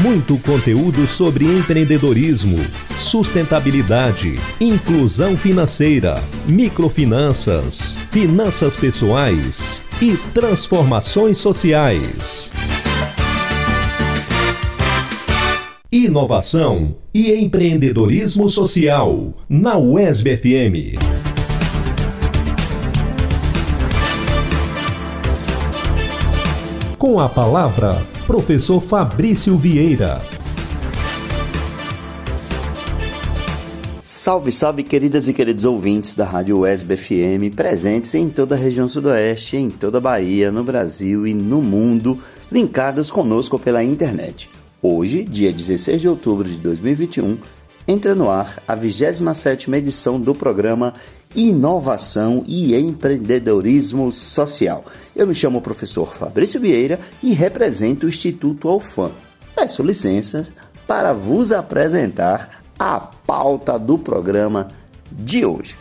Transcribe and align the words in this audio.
Muito 0.00 0.38
conteúdo 0.38 1.06
sobre 1.06 1.44
empreendedorismo, 1.44 2.58
sustentabilidade, 2.98 4.38
inclusão 4.60 5.36
financeira, 5.36 6.14
microfinanças, 6.48 7.96
finanças 8.10 8.74
pessoais 8.74 9.82
e 10.00 10.16
transformações 10.32 11.36
sociais. 11.38 12.50
Inovação 15.92 16.96
e 17.12 17.34
empreendedorismo 17.34 18.48
social 18.48 19.34
na 19.48 19.76
UESB 19.76 20.36
FM. 20.38 21.22
Com 26.98 27.20
a 27.20 27.28
palavra, 27.28 28.02
professor 28.26 28.80
Fabrício 28.80 29.56
Vieira. 29.56 30.22
Salve, 34.02 34.52
salve, 34.52 34.84
queridas 34.84 35.26
e 35.26 35.34
queridos 35.34 35.64
ouvintes 35.64 36.14
da 36.14 36.24
Rádio 36.24 36.58
UESB 36.58 36.96
FM, 36.96 37.54
presentes 37.56 38.14
em 38.14 38.28
toda 38.28 38.54
a 38.54 38.58
região 38.58 38.86
sudoeste, 38.86 39.56
em 39.56 39.68
toda 39.68 39.98
a 39.98 40.00
Bahia, 40.00 40.52
no 40.52 40.62
Brasil 40.62 41.26
e 41.26 41.34
no 41.34 41.60
mundo, 41.60 42.16
linkados 42.50 43.10
conosco 43.10 43.58
pela 43.58 43.82
internet. 43.82 44.48
Hoje, 44.80 45.24
dia 45.24 45.52
16 45.52 46.00
de 46.00 46.08
outubro 46.08 46.48
de 46.48 46.56
2021, 46.58 47.38
entra 47.88 48.14
no 48.14 48.30
ar 48.30 48.62
a 48.68 48.76
27ª 48.76 49.74
edição 49.74 50.20
do 50.20 50.34
programa 50.34 50.94
Inovação 51.34 52.44
e 52.46 52.76
Empreendedorismo 52.76 54.12
Social. 54.12 54.84
Eu 55.16 55.26
me 55.26 55.34
chamo 55.34 55.60
professor 55.62 56.14
Fabrício 56.14 56.60
Vieira 56.60 57.00
e 57.22 57.32
represento 57.32 58.06
o 58.06 58.08
Instituto 58.08 58.68
Alfam. 58.68 59.10
Peço 59.54 59.82
licenças 59.82 60.52
para 60.86 61.12
vos 61.12 61.52
apresentar 61.52 62.62
a 62.78 63.00
pauta 63.00 63.78
do 63.78 63.98
programa 63.98 64.68
de 65.10 65.46
hoje. 65.46 65.76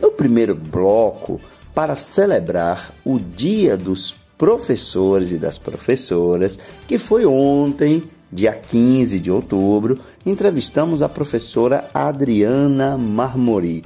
No 0.00 0.10
primeiro 0.10 0.54
bloco, 0.54 1.40
para 1.74 1.94
celebrar 1.94 2.92
o 3.04 3.18
Dia 3.18 3.76
dos 3.76 4.16
Professores 4.36 5.32
e 5.32 5.38
das 5.38 5.58
Professoras, 5.58 6.58
que 6.86 6.98
foi 6.98 7.26
ontem, 7.26 8.04
dia 8.32 8.52
15 8.52 9.20
de 9.20 9.30
outubro, 9.30 9.98
entrevistamos 10.24 11.02
a 11.02 11.08
professora 11.08 11.90
Adriana 11.92 12.96
Marmori. 12.96 13.84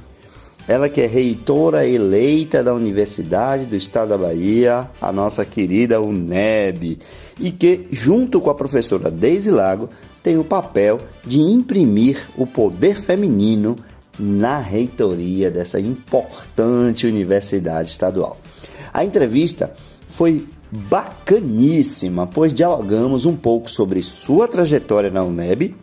Ela 0.67 0.87
que 0.87 1.01
é 1.01 1.05
reitora 1.05 1.85
eleita 1.85 2.63
da 2.63 2.73
Universidade 2.73 3.65
do 3.65 3.75
Estado 3.75 4.09
da 4.09 4.17
Bahia, 4.17 4.89
a 5.01 5.11
nossa 5.11 5.43
querida 5.43 6.01
UNEB, 6.01 6.97
e 7.37 7.51
que, 7.51 7.87
junto 7.91 8.39
com 8.39 8.49
a 8.49 8.55
professora 8.55 9.11
Deise 9.11 9.51
Lago, 9.51 9.89
tem 10.21 10.37
o 10.37 10.43
papel 10.43 11.01
de 11.25 11.39
imprimir 11.39 12.29
o 12.37 12.47
poder 12.47 12.95
feminino 12.95 13.75
na 14.17 14.57
reitoria 14.57 15.51
dessa 15.51 15.79
importante 15.79 17.05
universidade 17.05 17.89
estadual. 17.89 18.37
A 18.93 19.03
entrevista 19.03 19.73
foi 20.07 20.47
bacaníssima, 20.71 22.25
pois 22.25 22.53
dialogamos 22.53 23.25
um 23.25 23.35
pouco 23.35 23.69
sobre 23.69 24.01
sua 24.01 24.47
trajetória 24.47 25.09
na 25.09 25.23
UNEB, 25.23 25.75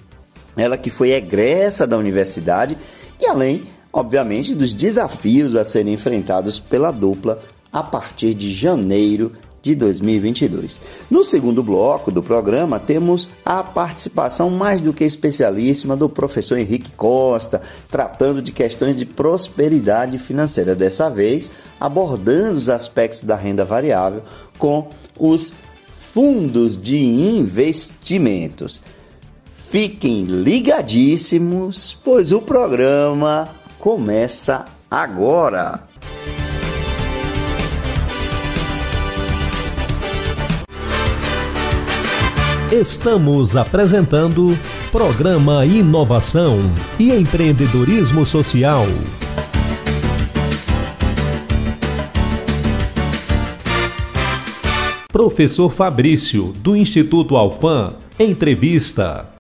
ela 0.57 0.79
que 0.79 0.91
foi 0.91 1.13
egressa 1.13 1.87
da 1.87 1.99
universidade 1.99 2.79
e 3.21 3.27
além, 3.27 3.63
obviamente, 3.93 4.55
dos 4.55 4.73
desafios 4.73 5.57
a 5.57 5.65
serem 5.65 5.95
enfrentados 5.95 6.59
pela 6.59 6.91
dupla 6.91 7.43
a 7.73 7.83
partir 7.83 8.35
de 8.35 8.53
janeiro 8.53 9.33
de 9.63 9.75
2022. 9.75 10.81
No 11.11 11.23
segundo 11.23 11.63
bloco 11.63 12.11
do 12.11 12.23
programa, 12.23 12.81
temos 12.81 13.29
a 13.45 13.63
participação 13.63 14.49
mais 14.49 14.81
do 14.81 14.93
que 14.93 15.05
especialíssima 15.05 15.97
do 15.97 16.09
professor 16.09 16.59
Henrique 16.59 16.91
Costa, 16.93 17.61
tratando 17.91 18.41
de 18.41 18.53
questões 18.53 18.97
de 18.97 19.05
prosperidade 19.05 20.19
financeira, 20.19 20.75
dessa 20.75 21.11
vez 21.11 21.51
abordando 21.79 22.57
os 22.57 22.69
aspectos 22.69 23.23
da 23.23 23.37
renda 23.37 23.65
variável 23.65 24.23
com 24.59 24.89
os 25.19 25.53
fundos 25.95 26.79
de 26.79 26.99
investimentos. 26.99 28.83
Fiquem 29.53 30.25
ligadíssimos, 30.25 31.97
pois 32.03 32.33
o 32.33 32.41
programa 32.41 33.60
começa 33.81 34.67
agora. 34.91 35.89
Estamos 42.71 43.57
apresentando 43.57 44.57
Programa 44.93 45.65
Inovação 45.65 46.59
e 46.99 47.11
Empreendedorismo 47.11 48.27
Social. 48.27 48.85
Professor 55.11 55.73
Fabrício, 55.73 56.53
do 56.59 56.77
Instituto 56.77 57.35
Alfam, 57.35 57.95
entrevista. 58.19 59.40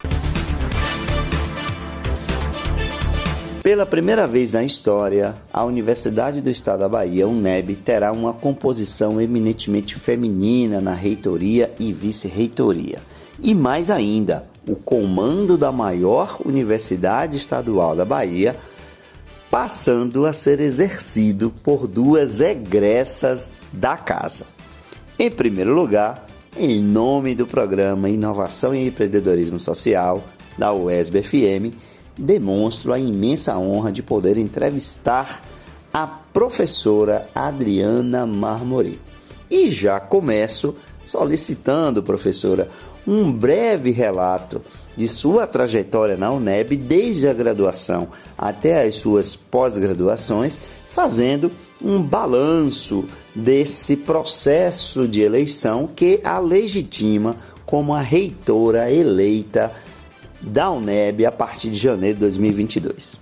Pela 3.70 3.86
primeira 3.86 4.26
vez 4.26 4.50
na 4.50 4.64
história, 4.64 5.36
a 5.53 5.64
Universidade 5.64 6.41
do 6.41 6.50
Estado 6.50 6.81
da 6.81 6.88
Bahia, 6.88 7.28
UNEB, 7.28 7.76
terá 7.76 8.10
uma 8.10 8.32
composição 8.32 9.20
eminentemente 9.20 9.94
feminina 9.94 10.81
na 10.81 10.92
reitoria 10.92 11.72
e 11.78 11.92
vice-reitoria. 11.92 12.98
E 13.41 13.54
mais 13.54 13.88
ainda, 13.88 14.44
o 14.66 14.75
comando 14.75 15.56
da 15.56 15.70
maior 15.70 16.41
universidade 16.44 17.36
estadual 17.36 17.94
da 17.94 18.04
Bahia 18.04 18.56
passando 19.48 20.26
a 20.26 20.32
ser 20.32 20.59
exercido 20.59 21.54
por 21.62 21.86
duas 21.86 22.41
egressas 22.41 23.53
da 23.72 23.97
casa. 23.97 24.47
Em 25.16 25.30
primeiro 25.30 25.72
lugar, 25.72 26.26
em 26.56 26.82
nome 26.82 27.36
do 27.36 27.47
programa 27.47 28.10
Inovação 28.10 28.75
e 28.75 28.88
Empreendedorismo 28.88 29.60
Social 29.60 30.25
da 30.59 30.72
UESB 30.72 31.22
FM, 31.22 31.89
demonstro 32.19 32.93
a 32.93 32.98
imensa 32.98 33.56
honra 33.59 33.93
de 33.93 34.03
poder 34.03 34.37
entrevistar 34.37 35.43
a 35.93 36.06
professora 36.06 37.28
Adriana 37.34 38.26
Marmori. 38.26 39.00
E 39.50 39.71
já 39.71 39.98
começo 39.98 40.76
solicitando, 41.04 42.03
professora, 42.03 42.69
um 43.06 43.32
breve 43.32 43.91
relato 43.91 44.62
de 44.97 45.09
sua 45.09 45.47
trajetória 45.47 46.16
na 46.16 46.31
UNEB 46.31 46.76
desde 46.76 47.26
a 47.28 47.32
graduação 47.32 48.09
até 48.37 48.87
as 48.87 48.97
suas 48.97 49.34
pós-graduações, 49.34 50.60
fazendo 50.91 51.50
um 51.82 52.03
balanço 52.03 53.04
desse 53.34 53.97
processo 53.97 55.09
de 55.09 55.22
eleição 55.22 55.88
que 55.88 56.21
a 56.22 56.38
legitima 56.38 57.37
como 57.65 57.94
a 57.94 58.00
reitora 58.00 58.91
eleita 58.92 59.72
da 60.40 60.70
UNEB 60.70 61.26
a 61.26 61.32
partir 61.32 61.70
de 61.70 61.76
janeiro 61.76 62.14
de 62.14 62.20
2022. 62.20 63.20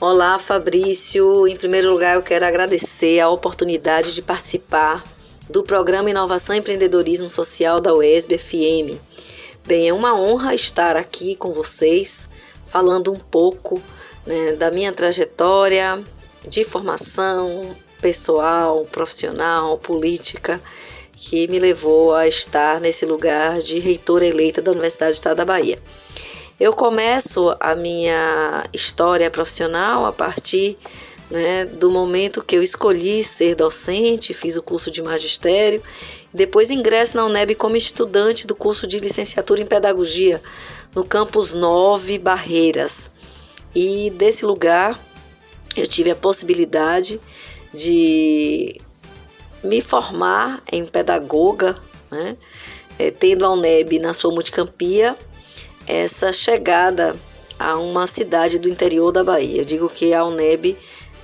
Olá, 0.00 0.38
Fabrício. 0.38 1.48
Em 1.48 1.56
primeiro 1.56 1.90
lugar, 1.90 2.16
eu 2.16 2.22
quero 2.22 2.44
agradecer 2.44 3.20
a 3.20 3.28
oportunidade 3.28 4.14
de 4.14 4.20
participar 4.20 5.04
do 5.48 5.62
programa 5.62 6.10
Inovação 6.10 6.54
e 6.54 6.58
Empreendedorismo 6.58 7.30
Social 7.30 7.80
da 7.80 7.94
UESB 7.94 8.38
FM. 8.38 9.00
Bem, 9.66 9.88
é 9.88 9.92
uma 9.92 10.14
honra 10.14 10.54
estar 10.54 10.96
aqui 10.96 11.36
com 11.36 11.52
vocês, 11.52 12.28
falando 12.66 13.12
um 13.12 13.18
pouco 13.18 13.80
né, 14.26 14.52
da 14.52 14.70
minha 14.70 14.92
trajetória 14.92 16.02
de 16.46 16.64
formação 16.64 17.74
pessoal, 18.00 18.84
profissional, 18.92 19.78
política, 19.78 20.60
que 21.16 21.48
me 21.48 21.58
levou 21.58 22.14
a 22.14 22.28
estar 22.28 22.80
nesse 22.80 23.06
lugar 23.06 23.60
de 23.60 23.78
reitora 23.78 24.26
eleita 24.26 24.60
da 24.60 24.72
Universidade 24.72 25.12
do 25.12 25.14
Estado 25.14 25.36
da 25.38 25.44
Bahia. 25.44 25.78
Eu 26.58 26.72
começo 26.72 27.56
a 27.58 27.74
minha 27.74 28.64
história 28.72 29.28
profissional 29.28 30.06
a 30.06 30.12
partir 30.12 30.78
né, 31.28 31.64
do 31.64 31.90
momento 31.90 32.44
que 32.44 32.54
eu 32.54 32.62
escolhi 32.62 33.24
ser 33.24 33.56
docente, 33.56 34.32
fiz 34.32 34.54
o 34.54 34.62
curso 34.62 34.88
de 34.88 35.02
magistério, 35.02 35.82
depois 36.32 36.70
ingresso 36.70 37.16
na 37.16 37.24
UNEB 37.24 37.56
como 37.56 37.76
estudante 37.76 38.46
do 38.46 38.54
curso 38.54 38.86
de 38.86 39.00
licenciatura 39.00 39.62
em 39.62 39.66
pedagogia 39.66 40.40
no 40.94 41.02
campus 41.02 41.52
9 41.52 42.18
Barreiras. 42.18 43.10
E 43.74 44.10
desse 44.10 44.46
lugar 44.46 45.00
eu 45.76 45.88
tive 45.88 46.12
a 46.12 46.16
possibilidade 46.16 47.20
de 47.72 48.80
me 49.64 49.80
formar 49.80 50.62
em 50.70 50.86
pedagoga, 50.86 51.74
né? 52.12 52.36
É, 52.96 53.10
tendo 53.10 53.44
a 53.44 53.50
UNEB 53.50 53.98
na 53.98 54.14
sua 54.14 54.30
multicampia 54.30 55.18
essa 55.86 56.32
chegada 56.32 57.16
a 57.58 57.76
uma 57.78 58.06
cidade 58.06 58.58
do 58.58 58.68
interior 58.68 59.12
da 59.12 59.22
Bahia. 59.22 59.60
Eu 59.60 59.64
digo 59.64 59.88
que 59.88 60.12
a 60.12 60.24
UNEB 60.24 60.76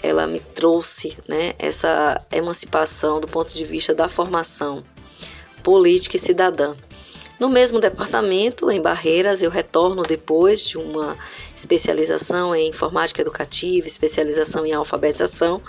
ela 0.03 0.27
me 0.27 0.41
trouxe 0.41 1.17
né, 1.29 1.55
essa 1.59 2.21
emancipação 2.33 3.21
do 3.21 3.29
ponto 3.29 3.53
de 3.53 3.65
vista 3.65 3.95
da 3.95 4.09
formação 4.09 4.83
política 5.63 6.17
e 6.17 6.21
cidadã. 6.21 6.75
No 7.39 7.49
mesmo 7.49 7.81
departamento, 7.81 8.71
em 8.71 8.83
Barreiras, 8.83 9.43
eu 9.43 9.51
retorno 9.51 10.03
depois 10.03 10.63
de 10.63 10.77
uma 10.77 11.17
especialização 11.57 12.55
em 12.55 12.69
informática 12.69 13.23
educativa, 13.23 13.87
especialização 13.87 14.67
em 14.67 14.73
alfabetização. 14.73 15.63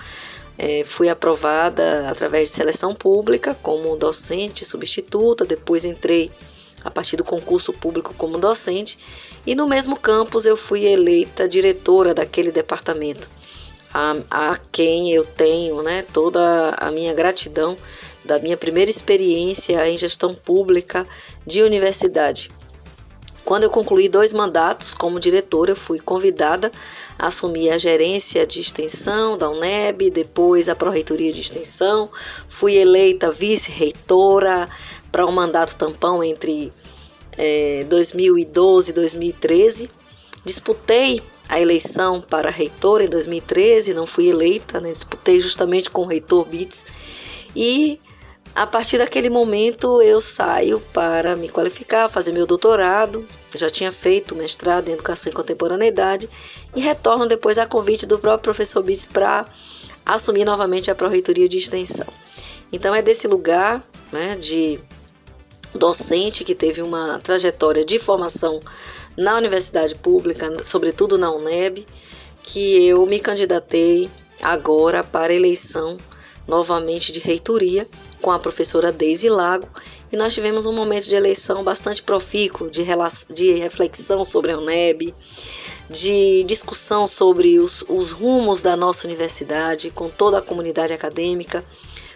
É, 0.58 0.84
fui 0.86 1.08
aprovada 1.08 2.10
através 2.10 2.50
de 2.50 2.56
seleção 2.56 2.94
pública 2.94 3.56
como 3.62 3.96
docente 3.96 4.66
substituta, 4.66 5.46
depois 5.46 5.86
entrei 5.86 6.30
a 6.84 6.92
partir 6.92 7.18
do 7.18 7.24
concurso 7.24 7.72
público 7.74 8.14
como 8.18 8.38
docente 8.38 8.98
e 9.46 9.56
no 9.56 9.68
mesmo 9.68 9.96
campus 9.96 10.46
eu 10.46 10.58
fui 10.58 10.86
eleita 10.86 11.48
diretora 11.48 12.14
daquele 12.14 12.52
departamento, 12.52 13.30
a, 13.94 14.16
a 14.30 14.58
quem 14.72 15.12
eu 15.12 15.26
tenho 15.26 15.82
né, 15.82 16.04
toda 16.14 16.76
a 16.78 16.92
minha 16.92 17.14
gratidão 17.14 17.78
da 18.24 18.40
minha 18.40 18.58
primeira 18.58 18.90
experiência 18.90 19.88
em 19.90 19.98
gestão 19.98 20.34
pública 20.34 21.08
de 21.46 21.64
universidade. 21.64 22.52
Quando 23.44 23.64
eu 23.64 23.70
concluí 23.70 24.08
dois 24.08 24.32
mandatos 24.32 24.94
como 24.94 25.20
diretora, 25.20 25.72
eu 25.72 25.76
fui 25.76 26.00
convidada 26.00 26.72
a 27.18 27.28
assumir 27.28 27.72
a 27.72 27.78
gerência 27.78 28.46
de 28.46 28.60
extensão 28.62 29.38
da 29.38 29.50
UNEB, 29.50 30.12
depois 30.12 30.70
a 30.70 30.76
pró-reitoria 30.76 31.34
de 31.34 31.42
extensão, 31.42 32.10
fui 32.48 32.76
eleita 32.76 33.32
vice-reitora 33.32 34.70
para 35.12 35.26
um 35.26 35.32
mandato 35.32 35.76
tampão 35.76 36.24
entre 36.24 36.72
é, 37.38 37.86
2012 37.90 38.92
e 38.92 38.94
2013. 38.94 39.90
Disputei 40.46 41.22
a 41.48 41.60
eleição 41.60 42.22
para 42.22 42.50
reitora 42.50 43.04
em 43.04 43.10
2013, 43.10 43.94
não 43.94 44.08
fui 44.08 44.30
eleita, 44.30 44.80
né? 44.80 44.90
disputei 44.90 45.40
justamente 45.40 45.90
com 45.90 46.02
o 46.02 46.08
reitor 46.08 46.46
Bits 46.46 46.86
e 47.56 48.00
a 48.54 48.68
partir 48.68 48.98
daquele 48.98 49.30
momento 49.30 50.02
eu 50.02 50.20
saio 50.20 50.82
para 50.94 51.36
me 51.36 51.48
qualificar, 51.48 52.10
fazer 52.10 52.34
meu 52.34 52.46
doutorado. 52.46 53.26
Eu 53.54 53.60
já 53.60 53.70
tinha 53.70 53.92
feito 53.92 54.36
mestrado 54.36 54.90
em 54.90 54.94
educação 54.94 55.32
e 55.32 55.36
contemporaneidade 55.36 56.30
e 56.76 56.82
retorno 56.82 57.28
depois 57.28 57.58
a 57.58 57.66
convite 57.66 58.06
do 58.06 58.20
próprio 58.20 58.44
professor 58.44 58.84
Bits 58.84 59.06
para 59.06 59.46
assumir 60.06 60.44
novamente 60.44 60.92
a 60.92 60.96
pró-reitoria 60.96 61.48
de 61.48 61.58
extensão. 61.58 62.08
Então 62.74 62.94
é 62.94 63.02
desse 63.02 63.28
lugar, 63.28 63.84
né, 64.12 64.36
de 64.36 64.80
docente 65.74 66.44
que 66.44 66.56
teve 66.56 66.82
uma 66.82 67.20
trajetória 67.20 67.86
de 67.86 67.98
formação 68.00 68.60
na 69.18 69.36
universidade 69.36 69.96
pública, 69.96 70.64
sobretudo 70.64 71.18
na 71.18 71.32
UNEB, 71.32 71.86
que 72.44 72.86
eu 72.88 73.06
me 73.06 73.20
candidatei 73.20 74.10
agora 74.42 75.04
para 75.04 75.34
eleição 75.34 75.98
novamente 76.48 77.12
de 77.12 77.20
reitoria 77.20 77.88
com 78.22 78.32
a 78.32 78.40
professora 78.40 78.92
Deise 78.92 79.30
Lago 79.30 79.68
e 80.12 80.18
nós 80.18 80.34
tivemos 80.34 80.66
um 80.66 80.74
momento 80.74 81.08
de 81.08 81.16
eleição 81.16 81.64
bastante 81.64 82.04
profícuo, 82.04 82.70
de, 82.70 82.84
de 83.30 83.54
reflexão 83.54 84.26
sobre 84.26 84.52
a 84.52 84.58
UNEB, 84.58 85.14
de 85.90 86.44
discussão 86.44 87.08
sobre 87.08 87.60
os, 87.60 87.84
os 87.88 88.12
rumos 88.12 88.62
da 88.62 88.76
nossa 88.76 89.08
universidade 89.08 89.90
com 89.90 90.10
toda 90.10 90.40
a 90.40 90.42
comunidade 90.42 90.92
acadêmica. 90.92 91.64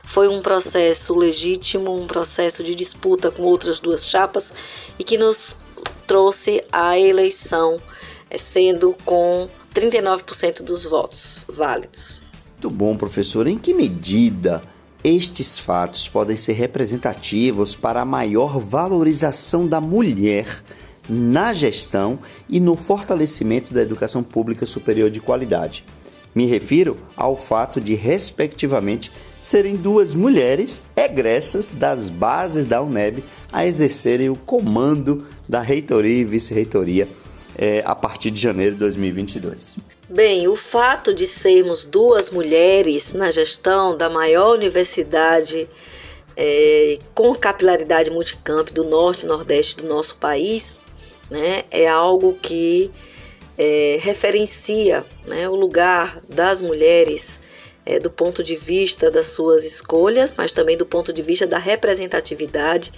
Foi 0.05 0.27
um 0.27 0.41
processo 0.41 1.15
legítimo, 1.15 1.95
um 1.95 2.07
processo 2.07 2.63
de 2.63 2.75
disputa 2.75 3.31
com 3.31 3.43
outras 3.43 3.79
duas 3.79 4.07
chapas 4.07 4.53
e 4.97 5.03
que 5.03 5.17
nos 5.17 5.57
trouxe 6.07 6.63
a 6.71 6.97
eleição, 6.97 7.79
eh, 8.29 8.37
sendo 8.37 8.95
com 9.03 9.49
39% 9.73 10.63
dos 10.63 10.85
votos 10.85 11.45
válidos. 11.49 12.21
Muito 12.53 12.69
bom, 12.69 12.95
professor. 12.95 13.47
Em 13.47 13.57
que 13.57 13.73
medida 13.73 14.61
estes 15.03 15.59
fatos 15.59 16.07
podem 16.07 16.35
ser 16.35 16.53
representativos 16.53 17.75
para 17.75 18.01
a 18.01 18.05
maior 18.05 18.59
valorização 18.59 19.67
da 19.67 19.79
mulher 19.79 20.63
na 21.07 21.53
gestão 21.53 22.17
e 22.49 22.59
no 22.59 22.75
fortalecimento 22.75 23.73
da 23.73 23.81
educação 23.81 24.23
pública 24.23 24.65
superior 24.65 25.11
de 25.11 25.19
qualidade. 25.19 25.85
Me 26.35 26.45
refiro 26.45 26.97
ao 27.15 27.37
fato 27.37 27.79
de, 27.79 27.95
respectivamente, 27.95 29.09
serem 29.39 29.77
duas 29.77 30.13
mulheres 30.13 30.81
egressas 30.93 31.71
das 31.71 32.09
bases 32.09 32.65
da 32.65 32.81
UNEB 32.81 33.23
a 33.53 33.65
exercerem 33.65 34.29
o 34.29 34.35
comando 34.35 35.25
da 35.47 35.61
reitoria 35.61 36.19
e 36.19 36.25
vice-reitoria 36.25 37.07
é, 37.57 37.81
a 37.85 37.95
partir 37.95 38.31
de 38.31 38.41
janeiro 38.41 38.73
de 38.73 38.79
2022. 38.79 39.77
Bem, 40.09 40.45
o 40.49 40.57
fato 40.57 41.13
de 41.13 41.25
sermos 41.25 41.85
duas 41.85 42.29
mulheres 42.29 43.13
na 43.13 43.31
gestão 43.31 43.95
da 43.95 44.09
maior 44.09 44.55
universidade 44.55 45.69
é, 46.35 46.99
com 47.13 47.33
capilaridade 47.33 48.11
multicamp 48.11 48.69
do 48.71 48.83
norte 48.83 49.23
e 49.23 49.25
nordeste 49.27 49.77
do 49.77 49.87
nosso 49.87 50.15
país 50.17 50.81
né, 51.29 51.63
é 51.71 51.87
algo 51.87 52.37
que 52.41 52.91
é, 53.57 53.97
referencia 54.01 55.05
né, 55.25 55.47
o 55.47 55.55
lugar 55.55 56.21
das 56.27 56.61
mulheres 56.61 57.39
é, 57.85 57.99
do 57.99 58.09
ponto 58.09 58.43
de 58.43 58.55
vista 58.55 59.11
das 59.11 59.27
suas 59.27 59.63
escolhas, 59.63 60.33
mas 60.37 60.51
também 60.51 60.75
do 60.75 60.85
ponto 60.85 61.13
de 61.13 61.21
vista 61.21 61.45
da 61.45 61.57
representatividade 61.57 62.91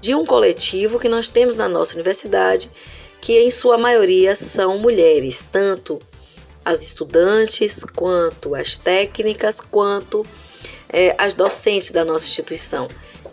de 0.00 0.14
um 0.14 0.26
coletivo 0.26 0.98
que 0.98 1.08
nós 1.08 1.28
temos 1.28 1.54
na 1.54 1.68
nossa 1.68 1.94
universidade 1.94 2.70
que 3.20 3.38
em 3.38 3.50
sua 3.50 3.78
maioria 3.78 4.36
são 4.36 4.78
mulheres, 4.78 5.48
tanto 5.50 6.00
as 6.64 6.82
estudantes, 6.82 7.84
quanto 7.84 8.54
as 8.54 8.76
técnicas, 8.76 9.60
quanto 9.60 10.24
é, 10.88 11.14
as 11.18 11.34
docentes 11.34 11.90
da 11.90 12.04
nossa 12.04 12.26
instituição. 12.26 12.88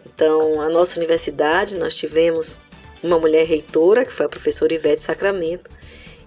Então, 0.06 0.62
a 0.62 0.70
nossa 0.70 0.98
universidade, 0.98 1.76
nós 1.76 1.96
tivemos 1.96 2.60
uma 3.04 3.20
mulher 3.20 3.46
reitora, 3.46 4.06
que 4.06 4.12
foi 4.12 4.26
a 4.26 4.30
professora 4.30 4.74
Ivete 4.74 5.02
Sacramento, 5.02 5.70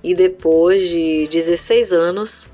e 0.06 0.14
depois 0.14 0.88
de 0.88 1.26
16 1.26 1.92
anos, 1.92 2.48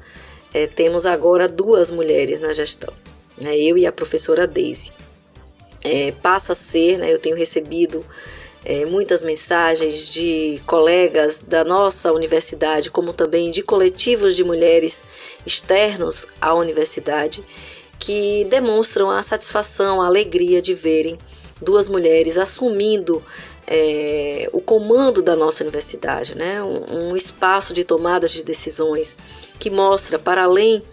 é, 0.54 0.66
temos 0.66 1.04
agora 1.04 1.46
duas 1.46 1.90
mulheres 1.90 2.40
na 2.40 2.50
gestão, 2.54 2.90
né, 3.36 3.54
eu 3.58 3.76
e 3.76 3.84
a 3.84 3.92
professora 3.92 4.46
Daisy. 4.46 4.90
É, 5.84 6.12
passa 6.12 6.52
a 6.52 6.54
ser, 6.54 6.96
né, 6.96 7.12
eu 7.12 7.18
tenho 7.18 7.36
recebido 7.36 8.06
é, 8.64 8.86
muitas 8.86 9.22
mensagens 9.22 10.10
de 10.14 10.62
colegas 10.64 11.40
da 11.46 11.62
nossa 11.62 12.10
universidade, 12.10 12.90
como 12.90 13.12
também 13.12 13.50
de 13.50 13.60
coletivos 13.60 14.34
de 14.34 14.42
mulheres 14.42 15.02
externos 15.44 16.26
à 16.40 16.54
universidade, 16.54 17.44
que 17.98 18.46
demonstram 18.48 19.10
a 19.10 19.22
satisfação, 19.22 20.00
a 20.00 20.06
alegria 20.06 20.62
de 20.62 20.72
verem 20.72 21.18
duas 21.60 21.86
mulheres 21.86 22.38
assumindo 22.38 23.22
é, 23.74 24.50
o 24.52 24.60
comando 24.60 25.22
da 25.22 25.34
nossa 25.34 25.64
universidade, 25.64 26.34
né? 26.34 26.62
um, 26.62 27.08
um, 27.08 27.16
espaço 27.16 27.72
de 27.72 27.84
tomada 27.84 28.28
de 28.28 28.42
decisões 28.42 29.16
que 29.58 29.70
mostra, 29.70 30.18
para 30.18 30.44
além 30.44 30.84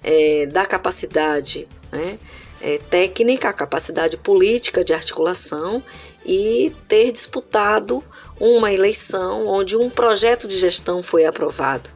é, 0.00 0.46
da 0.46 0.64
capacidade 0.64 1.66
né? 1.90 2.20
é, 2.60 2.78
técnica, 2.78 3.48
a 3.48 3.52
capacidade 3.52 4.16
política 4.16 4.84
de 4.84 4.94
articulação 4.94 5.82
e 6.24 6.72
ter 6.86 7.10
disputado 7.10 8.00
uma 8.38 8.72
eleição 8.72 9.48
onde 9.48 9.76
um 9.76 9.90
projeto 9.90 10.46
de 10.46 10.56
gestão 10.56 11.02
foi 11.02 11.24
aprovado 11.24 11.90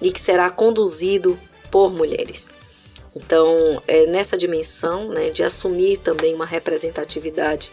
e 0.00 0.12
que 0.12 0.20
será 0.20 0.48
conduzido 0.50 1.36
por 1.68 1.92
mulheres. 1.92 2.54
Então, 3.16 3.82
é 3.88 4.06
nessa 4.06 4.38
dimensão 4.38 5.08
né, 5.08 5.30
de 5.30 5.42
assumir 5.42 5.96
também 5.98 6.32
uma 6.32 6.46
representatividade 6.46 7.72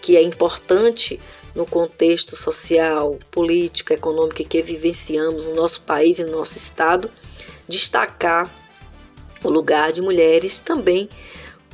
que 0.00 0.16
é 0.16 0.22
importante 0.22 1.20
no 1.54 1.66
contexto 1.66 2.36
social, 2.36 3.16
político, 3.30 3.92
econômico 3.92 4.44
que 4.44 4.62
vivenciamos 4.62 5.46
no 5.46 5.54
nosso 5.54 5.82
país 5.82 6.18
e 6.18 6.24
no 6.24 6.32
nosso 6.32 6.56
estado, 6.56 7.10
destacar 7.66 8.50
o 9.42 9.48
lugar 9.48 9.92
de 9.92 10.00
mulheres 10.00 10.58
também 10.58 11.08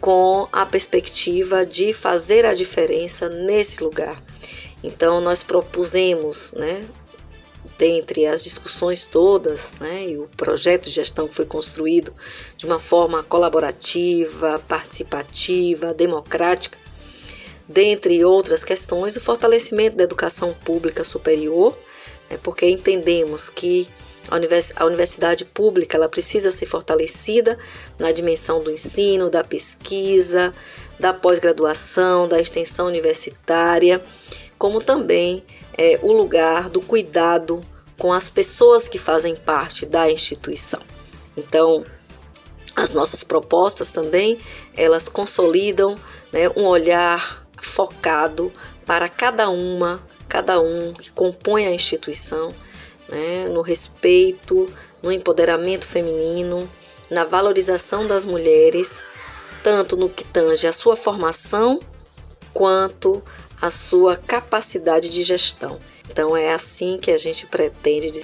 com 0.00 0.48
a 0.52 0.66
perspectiva 0.66 1.64
de 1.64 1.92
fazer 1.92 2.44
a 2.44 2.52
diferença 2.52 3.28
nesse 3.28 3.82
lugar. 3.82 4.22
Então, 4.82 5.20
nós 5.20 5.42
propusemos, 5.42 6.52
né, 6.52 6.84
dentre 7.78 8.26
as 8.26 8.44
discussões 8.44 9.06
todas, 9.06 9.72
né, 9.80 10.10
e 10.10 10.18
o 10.18 10.28
projeto 10.36 10.84
de 10.84 10.90
gestão 10.90 11.26
que 11.26 11.34
foi 11.34 11.46
construído 11.46 12.12
de 12.56 12.66
uma 12.66 12.78
forma 12.78 13.22
colaborativa, 13.22 14.58
participativa, 14.68 15.94
democrática, 15.94 16.78
dentre 17.68 18.24
outras 18.24 18.64
questões, 18.64 19.16
o 19.16 19.20
fortalecimento 19.20 19.96
da 19.96 20.04
educação 20.04 20.52
pública 20.64 21.04
superior, 21.04 21.76
né, 22.30 22.38
porque 22.42 22.68
entendemos 22.68 23.48
que 23.48 23.88
A 24.76 24.86
universidade 24.86 25.44
pública 25.44 25.98
ela 25.98 26.08
precisa 26.08 26.50
ser 26.50 26.64
fortalecida 26.64 27.58
na 27.98 28.10
dimensão 28.10 28.62
do 28.62 28.70
ensino, 28.70 29.28
da 29.28 29.44
pesquisa, 29.44 30.54
da 30.98 31.12
pós-graduação, 31.12 32.26
da 32.26 32.40
extensão 32.40 32.86
universitária, 32.86 34.02
como 34.56 34.80
também 34.80 35.44
é, 35.76 35.98
o 36.02 36.10
lugar 36.10 36.70
do 36.70 36.80
cuidado 36.80 37.62
com 37.98 38.14
as 38.14 38.30
pessoas 38.30 38.88
que 38.88 38.98
fazem 38.98 39.36
parte 39.36 39.84
da 39.84 40.10
instituição. 40.10 40.80
Então, 41.36 41.84
as 42.74 42.92
nossas 42.92 43.22
propostas 43.22 43.90
também 43.90 44.38
elas 44.74 45.06
consolidam 45.06 45.96
né, 46.32 46.48
um 46.56 46.64
olhar 46.64 47.43
focado 47.66 48.52
para 48.86 49.08
cada 49.08 49.48
uma, 49.48 50.02
cada 50.28 50.60
um 50.60 50.92
que 50.92 51.10
compõe 51.10 51.66
a 51.66 51.72
instituição, 51.72 52.54
né, 53.08 53.48
no 53.48 53.60
respeito, 53.60 54.68
no 55.02 55.12
empoderamento 55.12 55.86
feminino, 55.86 56.68
na 57.10 57.24
valorização 57.24 58.06
das 58.06 58.24
mulheres, 58.24 59.02
tanto 59.62 59.96
no 59.96 60.08
que 60.08 60.24
tange 60.24 60.66
a 60.66 60.72
sua 60.72 60.96
formação 60.96 61.80
quanto 62.52 63.22
a 63.60 63.70
sua 63.70 64.16
capacidade 64.16 65.08
de 65.08 65.22
gestão. 65.22 65.78
Então 66.08 66.36
é 66.36 66.52
assim 66.52 66.98
que 66.98 67.10
a 67.10 67.16
gente 67.16 67.46
pretende. 67.46 68.22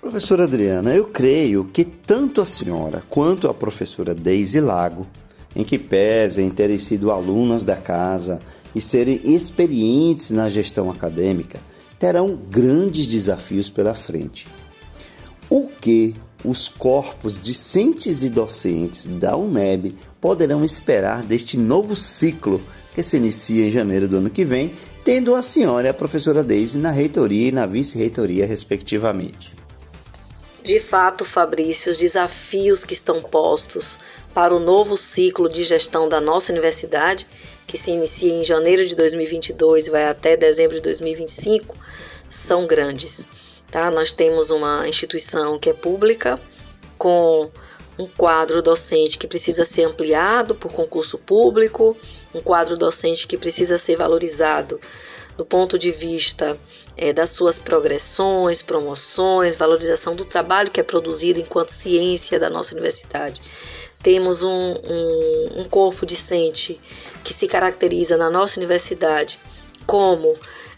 Professora 0.00 0.44
Adriana, 0.44 0.94
eu 0.94 1.06
creio 1.06 1.64
que 1.64 1.84
tanto 1.84 2.40
a 2.40 2.44
senhora 2.44 3.02
quanto 3.08 3.48
a 3.48 3.54
professora 3.54 4.14
Deise 4.14 4.60
Lago, 4.60 5.06
em 5.54 5.64
que 5.64 5.78
pesem 5.78 6.50
terem 6.50 6.78
sido 6.78 7.10
alunas 7.10 7.62
da 7.62 7.76
casa 7.76 8.40
e 8.74 8.80
serem 8.80 9.20
experientes 9.24 10.30
na 10.30 10.48
gestão 10.48 10.90
acadêmica, 10.90 11.58
terão 11.98 12.36
grandes 12.36 13.06
desafios 13.06 13.70
pela 13.70 13.94
frente. 13.94 14.46
O 15.48 15.68
que 15.68 16.14
os 16.44 16.68
corpos 16.68 17.40
discentes 17.40 18.22
e 18.22 18.30
docentes 18.30 19.04
da 19.04 19.36
UNEB 19.36 19.94
poderão 20.20 20.64
esperar 20.64 21.22
deste 21.22 21.56
novo 21.56 21.94
ciclo 21.94 22.60
que 22.94 23.02
se 23.02 23.16
inicia 23.16 23.66
em 23.66 23.70
janeiro 23.70 24.08
do 24.08 24.16
ano 24.16 24.30
que 24.30 24.44
vem, 24.44 24.74
tendo 25.04 25.34
a 25.34 25.42
senhora 25.42 25.86
e 25.86 25.90
a 25.90 25.94
professora 25.94 26.42
Deise 26.42 26.78
na 26.78 26.90
reitoria 26.90 27.48
e 27.48 27.52
na 27.52 27.66
vice-reitoria, 27.66 28.46
respectivamente? 28.46 29.54
De 30.62 30.78
fato, 30.78 31.24
Fabrício, 31.24 31.90
os 31.90 31.98
desafios 31.98 32.84
que 32.84 32.92
estão 32.92 33.20
postos 33.20 33.98
para 34.32 34.54
o 34.54 34.60
novo 34.60 34.96
ciclo 34.96 35.48
de 35.48 35.64
gestão 35.64 36.08
da 36.08 36.20
nossa 36.20 36.52
universidade, 36.52 37.26
que 37.66 37.78
se 37.78 37.90
inicia 37.90 38.32
em 38.32 38.44
janeiro 38.44 38.86
de 38.86 38.94
2022 38.94 39.86
e 39.86 39.90
vai 39.90 40.08
até 40.08 40.36
dezembro 40.36 40.76
de 40.76 40.82
2025, 40.82 41.76
são 42.28 42.66
grandes. 42.66 43.26
Tá? 43.70 43.90
Nós 43.90 44.12
temos 44.12 44.50
uma 44.50 44.86
instituição 44.86 45.58
que 45.58 45.70
é 45.70 45.72
pública, 45.72 46.38
com 46.98 47.50
um 47.98 48.06
quadro 48.06 48.62
docente 48.62 49.18
que 49.18 49.26
precisa 49.26 49.64
ser 49.64 49.84
ampliado 49.84 50.54
por 50.54 50.72
concurso 50.72 51.18
público, 51.18 51.96
um 52.34 52.40
quadro 52.40 52.76
docente 52.76 53.26
que 53.26 53.36
precisa 53.36 53.78
ser 53.78 53.96
valorizado 53.96 54.80
do 55.36 55.44
ponto 55.44 55.78
de 55.78 55.90
vista 55.90 56.58
é, 56.96 57.12
das 57.12 57.30
suas 57.30 57.58
progressões, 57.58 58.62
promoções, 58.62 59.56
valorização 59.56 60.14
do 60.14 60.24
trabalho 60.24 60.70
que 60.70 60.80
é 60.80 60.82
produzido 60.82 61.40
enquanto 61.40 61.70
ciência 61.70 62.38
da 62.38 62.50
nossa 62.50 62.74
universidade. 62.74 63.40
Temos 64.02 64.42
um, 64.42 64.48
um, 64.48 65.60
um 65.60 65.64
corpo 65.64 66.04
discente 66.04 66.80
que 67.22 67.32
se 67.32 67.46
caracteriza 67.46 68.16
na 68.16 68.30
nossa 68.30 68.58
universidade 68.58 69.38
como 69.86 70.36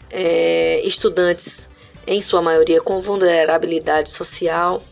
é, 0.09 0.81
estudantes, 0.83 1.69
em 2.07 2.21
sua 2.21 2.41
maioria, 2.41 2.81
com 2.81 2.99
vulnerabilidade 2.99 4.11
social, 4.11 4.83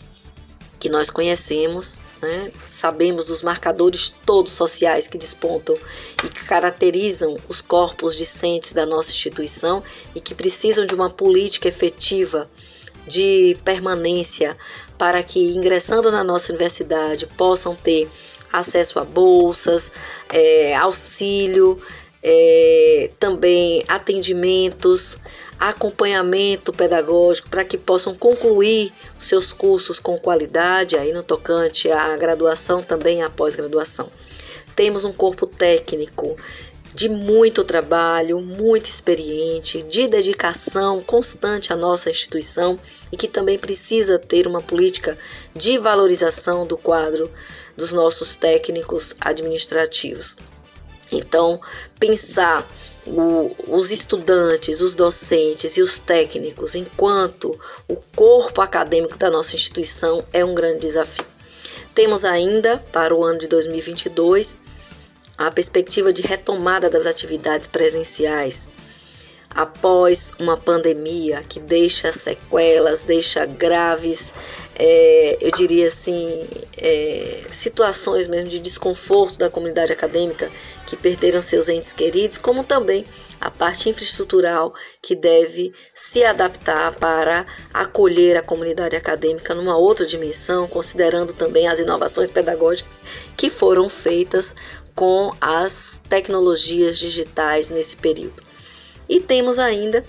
que 0.79 0.89
nós 0.89 1.09
conhecemos, 1.09 1.99
né? 2.21 2.51
sabemos 2.65 3.25
dos 3.25 3.41
marcadores 3.41 4.13
todos 4.25 4.51
sociais 4.51 5.07
que 5.07 5.17
despontam 5.17 5.75
e 6.23 6.27
que 6.27 6.43
caracterizam 6.45 7.37
os 7.47 7.61
corpos 7.61 8.17
discentes 8.17 8.73
da 8.73 8.85
nossa 8.85 9.11
instituição 9.11 9.83
e 10.13 10.19
que 10.19 10.35
precisam 10.35 10.85
de 10.85 10.93
uma 10.93 11.09
política 11.09 11.69
efetiva 11.69 12.49
de 13.07 13.57
permanência 13.63 14.57
para 14.97 15.21
que, 15.23 15.53
ingressando 15.53 16.11
na 16.11 16.23
nossa 16.23 16.51
universidade, 16.51 17.27
possam 17.27 17.75
ter 17.75 18.09
acesso 18.53 18.99
a 18.99 19.03
bolsas, 19.03 19.91
é, 20.29 20.75
auxílio, 20.75 21.81
é, 22.21 23.09
também 23.19 23.83
atendimentos, 23.87 25.17
acompanhamento 25.59 26.71
pedagógico 26.71 27.49
para 27.49 27.65
que 27.65 27.77
possam 27.77 28.15
concluir 28.15 28.93
seus 29.19 29.51
cursos 29.51 29.99
com 29.99 30.17
qualidade, 30.17 30.95
aí 30.95 31.11
no 31.11 31.23
tocante 31.23 31.91
à 31.91 32.15
graduação, 32.15 32.83
também 32.83 33.23
à 33.23 33.29
pós-graduação. 33.29 34.09
Temos 34.75 35.03
um 35.03 35.11
corpo 35.11 35.45
técnico 35.45 36.37
de 36.93 37.09
muito 37.09 37.63
trabalho, 37.63 38.39
muito 38.39 38.85
experiente, 38.85 39.81
de 39.83 40.07
dedicação 40.07 41.01
constante 41.01 41.73
à 41.73 41.75
nossa 41.75 42.09
instituição 42.09 42.79
e 43.11 43.17
que 43.17 43.27
também 43.27 43.57
precisa 43.57 44.19
ter 44.19 44.47
uma 44.47 44.61
política 44.61 45.17
de 45.55 45.77
valorização 45.77 46.65
do 46.67 46.77
quadro 46.77 47.31
dos 47.75 47.91
nossos 47.91 48.35
técnicos 48.35 49.15
administrativos. 49.19 50.35
Então, 51.11 51.59
pensar 51.99 52.67
o, 53.05 53.55
os 53.67 53.91
estudantes, 53.91 54.81
os 54.81 54.95
docentes 54.95 55.77
e 55.77 55.81
os 55.81 55.99
técnicos 55.99 56.75
enquanto 56.75 57.59
o 57.87 57.95
corpo 58.15 58.61
acadêmico 58.61 59.17
da 59.17 59.29
nossa 59.29 59.55
instituição 59.55 60.23
é 60.31 60.43
um 60.45 60.55
grande 60.55 60.79
desafio. 60.79 61.25
Temos 61.93 62.25
ainda, 62.25 62.77
para 62.91 63.13
o 63.13 63.23
ano 63.23 63.39
de 63.39 63.47
2022, 63.47 64.57
a 65.37 65.51
perspectiva 65.51 66.13
de 66.13 66.21
retomada 66.21 66.89
das 66.89 67.05
atividades 67.05 67.67
presenciais 67.67 68.69
após 69.55 70.33
uma 70.39 70.57
pandemia 70.57 71.43
que 71.47 71.59
deixa 71.59 72.11
sequelas, 72.11 73.03
deixa 73.03 73.45
graves, 73.45 74.33
é, 74.75 75.37
eu 75.39 75.51
diria 75.51 75.87
assim, 75.87 76.47
é, 76.77 77.43
situações 77.51 78.25
mesmo 78.27 78.49
de 78.49 78.59
desconforto 78.59 79.37
da 79.37 79.49
comunidade 79.49 79.93
acadêmica 79.93 80.51
que 80.87 80.97
perderam 80.97 81.41
seus 81.41 81.69
entes 81.69 81.93
queridos, 81.93 82.37
como 82.37 82.63
também 82.63 83.05
a 83.39 83.51
parte 83.51 83.89
infraestrutural 83.89 84.73
que 85.01 85.15
deve 85.15 85.73
se 85.93 86.23
adaptar 86.23 86.95
para 86.95 87.45
acolher 87.73 88.37
a 88.37 88.41
comunidade 88.41 88.95
acadêmica 88.95 89.53
numa 89.53 89.77
outra 89.77 90.05
dimensão, 90.05 90.67
considerando 90.67 91.33
também 91.33 91.67
as 91.67 91.77
inovações 91.77 92.31
pedagógicas 92.31 92.99
que 93.37 93.49
foram 93.49 93.87
feitas 93.87 94.55
com 94.95 95.33
as 95.41 96.01
tecnologias 96.07 96.99
digitais 96.99 97.69
nesse 97.69 97.95
período. 97.95 98.43
E 99.09 99.19
temos 99.19 99.59
ainda 99.59 100.05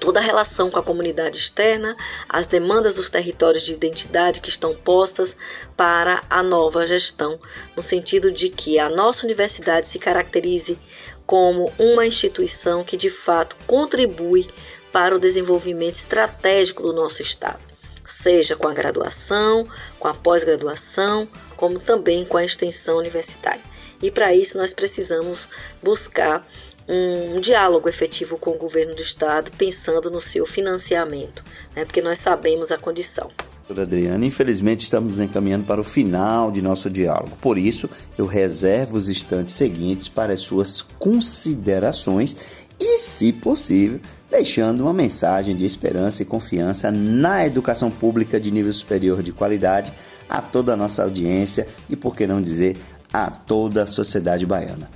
toda 0.00 0.20
a 0.20 0.22
relação 0.22 0.70
com 0.70 0.78
a 0.78 0.82
comunidade 0.82 1.38
externa, 1.38 1.96
as 2.28 2.46
demandas 2.46 2.94
dos 2.94 3.08
territórios 3.08 3.62
de 3.62 3.72
identidade 3.72 4.40
que 4.40 4.48
estão 4.48 4.74
postas 4.74 5.36
para 5.76 6.22
a 6.28 6.42
nova 6.42 6.86
gestão, 6.86 7.40
no 7.74 7.82
sentido 7.82 8.30
de 8.30 8.48
que 8.48 8.78
a 8.78 8.88
nossa 8.90 9.24
universidade 9.24 9.88
se 9.88 9.98
caracterize 9.98 10.78
como 11.24 11.72
uma 11.78 12.06
instituição 12.06 12.84
que 12.84 12.96
de 12.96 13.10
fato 13.10 13.56
contribui 13.66 14.46
para 14.92 15.14
o 15.14 15.18
desenvolvimento 15.18 15.96
estratégico 15.96 16.82
do 16.82 16.92
nosso 16.92 17.20
estado, 17.20 17.60
seja 18.04 18.54
com 18.54 18.68
a 18.68 18.74
graduação, 18.74 19.68
com 19.98 20.08
a 20.08 20.14
pós-graduação, 20.14 21.28
como 21.56 21.80
também 21.80 22.24
com 22.24 22.36
a 22.36 22.44
extensão 22.44 22.96
universitária. 22.96 23.75
E 24.02 24.10
para 24.10 24.34
isso 24.34 24.58
nós 24.58 24.72
precisamos 24.72 25.48
buscar 25.82 26.46
um 26.88 27.40
diálogo 27.40 27.88
efetivo 27.88 28.38
com 28.38 28.50
o 28.50 28.58
governo 28.58 28.94
do 28.94 29.02
estado, 29.02 29.50
pensando 29.58 30.10
no 30.10 30.20
seu 30.20 30.46
financiamento, 30.46 31.42
né, 31.74 31.84
porque 31.84 32.00
nós 32.00 32.18
sabemos 32.18 32.70
a 32.70 32.78
condição. 32.78 33.30
Doutora 33.66 33.82
Adriana, 33.84 34.24
infelizmente 34.24 34.84
estamos 34.84 35.18
encaminhando 35.18 35.64
para 35.64 35.80
o 35.80 35.84
final 35.84 36.52
de 36.52 36.62
nosso 36.62 36.88
diálogo. 36.88 37.36
Por 37.40 37.58
isso, 37.58 37.90
eu 38.16 38.24
reservo 38.24 38.96
os 38.96 39.08
instantes 39.08 39.54
seguintes 39.54 40.08
para 40.08 40.32
as 40.32 40.40
suas 40.42 40.80
considerações 40.80 42.36
e, 42.78 42.98
se 42.98 43.32
possível, 43.32 43.98
deixando 44.30 44.82
uma 44.82 44.94
mensagem 44.94 45.56
de 45.56 45.64
esperança 45.64 46.22
e 46.22 46.24
confiança 46.24 46.92
na 46.92 47.44
educação 47.44 47.90
pública 47.90 48.38
de 48.38 48.52
nível 48.52 48.72
superior 48.72 49.20
de 49.20 49.32
qualidade 49.32 49.92
a 50.28 50.40
toda 50.40 50.74
a 50.74 50.76
nossa 50.76 51.02
audiência 51.02 51.66
e, 51.90 51.96
por 51.96 52.14
que 52.14 52.24
não 52.24 52.40
dizer, 52.40 52.76
a 53.12 53.30
toda 53.30 53.84
a 53.84 53.86
sociedade 53.86 54.44
baiana 54.46 54.88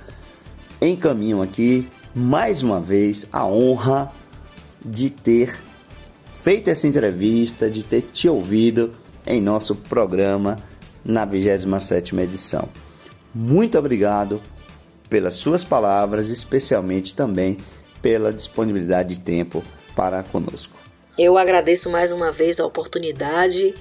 encaminham 0.81 1.41
aqui 1.41 1.87
mais 2.13 2.63
uma 2.63 2.79
vez 2.79 3.27
a 3.31 3.45
honra 3.45 4.11
de 4.83 5.11
ter 5.11 5.55
feito 6.25 6.69
essa 6.69 6.87
entrevista, 6.87 7.69
de 7.69 7.83
ter 7.83 8.01
te 8.01 8.27
ouvido 8.27 8.95
em 9.25 9.39
nosso 9.39 9.75
programa 9.75 10.57
na 11.05 11.23
27 11.23 12.15
edição. 12.17 12.67
Muito 13.33 13.77
obrigado 13.77 14.41
pelas 15.07 15.35
suas 15.35 15.63
palavras, 15.63 16.29
especialmente 16.29 17.15
também 17.15 17.57
pela 18.01 18.33
disponibilidade 18.33 19.17
de 19.17 19.23
tempo 19.23 19.63
para 19.95 20.23
conosco. 20.23 20.73
Eu 21.17 21.37
agradeço 21.37 21.89
mais 21.89 22.11
uma 22.11 22.31
vez 22.31 22.59
a 22.59 22.65
oportunidade 22.65 23.75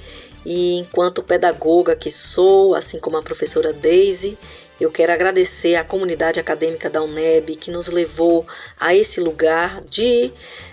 e 0.44 0.78
enquanto 0.78 1.23
pedagoga 1.23 1.94
que 1.94 2.11
sou, 2.11 2.75
assim 2.75 2.99
como 2.99 3.16
a 3.16 3.23
professora 3.23 3.73
Daisy, 3.73 4.38
eu 4.80 4.90
quero 4.90 5.12
agradecer 5.12 5.75
à 5.75 5.85
comunidade 5.85 6.40
acadêmica 6.40 6.88
da 6.88 7.02
UNEB 7.02 7.54
que 7.56 7.70
nos 7.70 7.88
levou 7.88 8.47
a 8.78 8.94
esse 8.94 9.20
lugar 9.20 9.82
de 9.82 10.32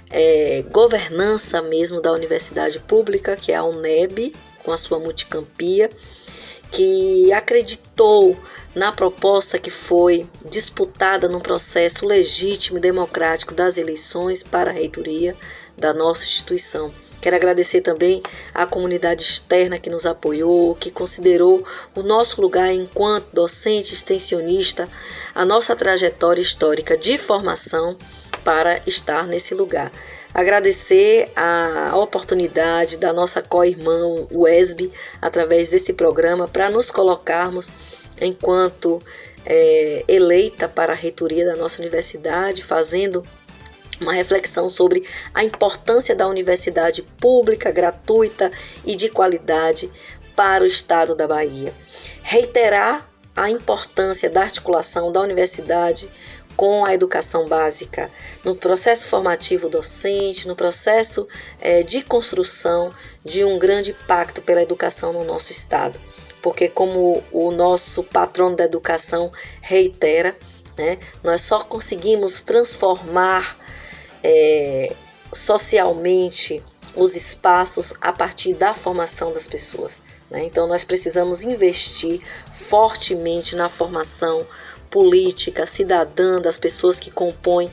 é, 0.09 0.63
governança 0.71 1.61
mesmo 1.61 1.99
da 1.99 2.13
universidade 2.13 2.79
pública, 2.79 3.35
que 3.35 3.51
é 3.51 3.55
a 3.55 3.63
UNEB, 3.65 4.33
com 4.63 4.71
a 4.71 4.77
sua 4.77 4.97
multicampia, 4.97 5.89
que 6.71 7.31
acreditou 7.33 8.37
na 8.73 8.91
proposta 8.93 9.59
que 9.59 9.69
foi 9.69 10.25
disputada 10.45 11.27
no 11.27 11.41
processo 11.41 12.05
legítimo 12.05 12.77
e 12.77 12.81
democrático 12.81 13.53
das 13.53 13.77
eleições 13.77 14.43
para 14.43 14.69
a 14.69 14.73
reitoria 14.73 15.35
da 15.77 15.93
nossa 15.93 16.23
instituição. 16.23 16.93
Quero 17.19 17.35
agradecer 17.35 17.81
também 17.81 18.21
à 18.53 18.65
comunidade 18.65 19.23
externa 19.23 19.79
que 19.79 19.89
nos 19.89 20.05
apoiou, 20.05 20.75
que 20.75 20.91
considerou 20.91 21.65
o 21.95 22.03
nosso 22.03 22.39
lugar 22.41 22.71
enquanto 22.71 23.33
docente 23.33 23.93
extensionista, 23.93 24.87
a 25.33 25.43
nossa 25.43 25.75
trajetória 25.75 26.41
histórica 26.41 26.95
de 26.95 27.17
formação 27.17 27.97
para 28.43 28.79
estar 28.85 29.27
nesse 29.27 29.53
lugar. 29.53 29.91
Agradecer 30.33 31.31
a 31.35 31.93
oportunidade 31.95 32.97
da 32.97 33.11
nossa 33.11 33.41
co-irmã 33.41 34.27
UESB, 34.31 34.91
através 35.19 35.71
desse 35.71 35.93
programa, 35.93 36.47
para 36.47 36.69
nos 36.69 36.91
colocarmos 36.91 37.73
enquanto 38.21 39.01
é, 39.45 40.03
eleita 40.07 40.67
para 40.67 40.93
a 40.93 40.95
reitoria 40.95 41.45
da 41.45 41.55
nossa 41.55 41.81
universidade, 41.81 42.63
fazendo 42.63 43.23
uma 43.99 44.13
reflexão 44.13 44.69
sobre 44.69 45.03
a 45.33 45.43
importância 45.43 46.15
da 46.15 46.27
universidade 46.27 47.01
pública, 47.01 47.71
gratuita 47.71 48.51
e 48.85 48.95
de 48.95 49.09
qualidade 49.09 49.91
para 50.35 50.63
o 50.63 50.67
estado 50.67 51.15
da 51.15 51.27
Bahia. 51.27 51.73
Reiterar 52.21 53.09
a 53.35 53.49
importância 53.49 54.29
da 54.29 54.41
articulação 54.41 55.11
da 55.11 55.21
universidade 55.21 56.09
com 56.55 56.83
a 56.83 56.93
educação 56.93 57.47
básica, 57.47 58.09
no 58.43 58.55
processo 58.55 59.05
formativo 59.05 59.69
docente, 59.69 60.47
no 60.47 60.55
processo 60.55 61.27
é, 61.61 61.83
de 61.83 62.01
construção 62.01 62.91
de 63.23 63.45
um 63.45 63.59
grande 63.59 63.93
pacto 64.07 64.41
pela 64.41 64.63
educação 64.63 65.13
no 65.13 65.23
nosso 65.23 65.51
estado. 65.51 65.99
Porque, 66.41 66.67
como 66.67 67.23
o 67.31 67.51
nosso 67.51 68.03
patrono 68.03 68.55
da 68.55 68.63
educação 68.63 69.31
reitera, 69.61 70.35
né, 70.75 70.97
nós 71.23 71.41
só 71.41 71.59
conseguimos 71.59 72.41
transformar 72.41 73.55
é, 74.23 74.93
socialmente 75.33 76.63
os 76.95 77.15
espaços 77.15 77.93
a 78.01 78.11
partir 78.11 78.53
da 78.53 78.73
formação 78.73 79.31
das 79.31 79.47
pessoas. 79.47 80.01
Né? 80.29 80.45
Então, 80.45 80.67
nós 80.67 80.83
precisamos 80.83 81.43
investir 81.43 82.21
fortemente 82.51 83.55
na 83.55 83.69
formação 83.69 84.45
política, 84.89 85.67
cidadã 85.67 86.41
das 86.41 86.57
pessoas 86.57 86.99
que 86.99 87.11
compõem 87.11 87.71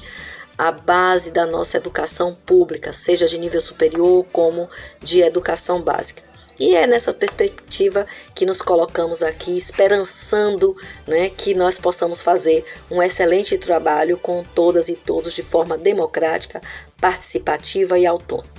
a 0.56 0.70
base 0.70 1.30
da 1.30 1.46
nossa 1.46 1.78
educação 1.78 2.34
pública, 2.46 2.92
seja 2.92 3.26
de 3.26 3.38
nível 3.38 3.60
superior 3.60 4.24
como 4.32 4.68
de 5.00 5.20
educação 5.20 5.80
básica. 5.80 6.22
E 6.58 6.74
é 6.74 6.86
nessa 6.86 7.12
perspectiva 7.12 8.06
que 8.34 8.46
nos 8.46 8.62
colocamos 8.62 9.22
aqui, 9.22 9.56
esperançando 9.56 10.76
né, 11.06 11.28
que 11.28 11.54
nós 11.54 11.78
possamos 11.78 12.22
fazer 12.22 12.64
um 12.90 13.02
excelente 13.02 13.58
trabalho 13.58 14.16
com 14.16 14.44
todas 14.54 14.88
e 14.88 14.94
todos 14.94 15.34
de 15.34 15.42
forma 15.42 15.76
democrática, 15.76 16.60
participativa 17.00 17.98
e 17.98 18.06
autônoma. 18.06 18.54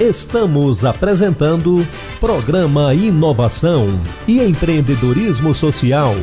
Estamos 0.00 0.84
apresentando 0.84 1.84
Programa 2.20 2.94
Inovação 2.94 3.88
e 4.28 4.40
Empreendedorismo 4.40 5.52
Social. 5.52 6.14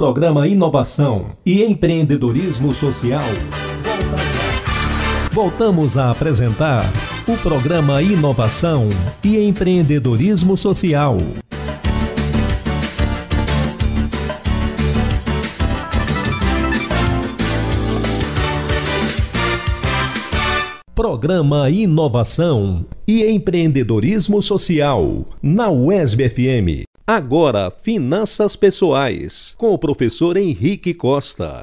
Programa 0.00 0.48
Inovação 0.48 1.26
e 1.44 1.62
Empreendedorismo 1.62 2.72
Social. 2.72 3.20
Voltamos 5.30 5.98
a 5.98 6.10
apresentar 6.10 6.90
o 7.28 7.36
programa 7.36 8.00
Inovação 8.00 8.88
e 9.22 9.36
Empreendedorismo 9.36 10.56
Social. 10.56 11.18
Programa 20.94 21.68
Inovação 21.68 22.86
e 23.06 23.22
Empreendedorismo 23.26 24.40
Social 24.40 25.26
na 25.42 25.68
UESB 25.70 26.30
FM. 26.30 26.89
Agora, 27.12 27.72
Finanças 27.72 28.54
Pessoais, 28.54 29.56
com 29.58 29.74
o 29.74 29.78
professor 29.78 30.36
Henrique 30.36 30.94
Costa. 30.94 31.60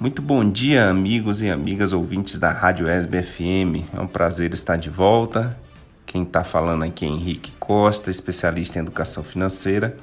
Muito 0.00 0.22
bom 0.22 0.48
dia, 0.48 0.88
amigos 0.88 1.42
e 1.42 1.50
amigas 1.50 1.92
ouvintes 1.92 2.38
da 2.38 2.52
Rádio 2.52 2.88
ESB 2.88 3.20
FM. 3.20 3.92
É 3.92 4.00
um 4.00 4.06
prazer 4.06 4.54
estar 4.54 4.76
de 4.76 4.88
volta. 4.88 5.58
Quem 6.06 6.22
está 6.22 6.44
falando 6.44 6.84
aqui 6.84 7.04
é 7.04 7.08
Henrique 7.08 7.50
Costa, 7.58 8.12
especialista 8.12 8.78
em 8.78 8.82
educação 8.82 9.24
financeira. 9.24 9.96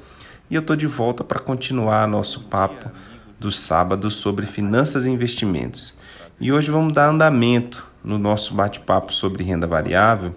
E 0.50 0.56
eu 0.56 0.60
estou 0.60 0.76
de 0.76 0.88
volta 0.88 1.24
para 1.24 1.39
continuar 1.39 2.06
nosso 2.10 2.41
papo 2.41 2.91
dos 3.39 3.58
sábados 3.58 4.15
sobre 4.15 4.45
finanças 4.45 5.06
e 5.06 5.10
investimentos. 5.10 5.97
E 6.41 6.52
hoje 6.52 6.71
vamos 6.71 6.91
dar 6.91 7.08
andamento 7.08 7.88
no 8.04 8.17
nosso 8.17 8.54
bate-papo 8.54 9.13
sobre 9.13 9.45
renda 9.45 9.65
variável 9.65 10.34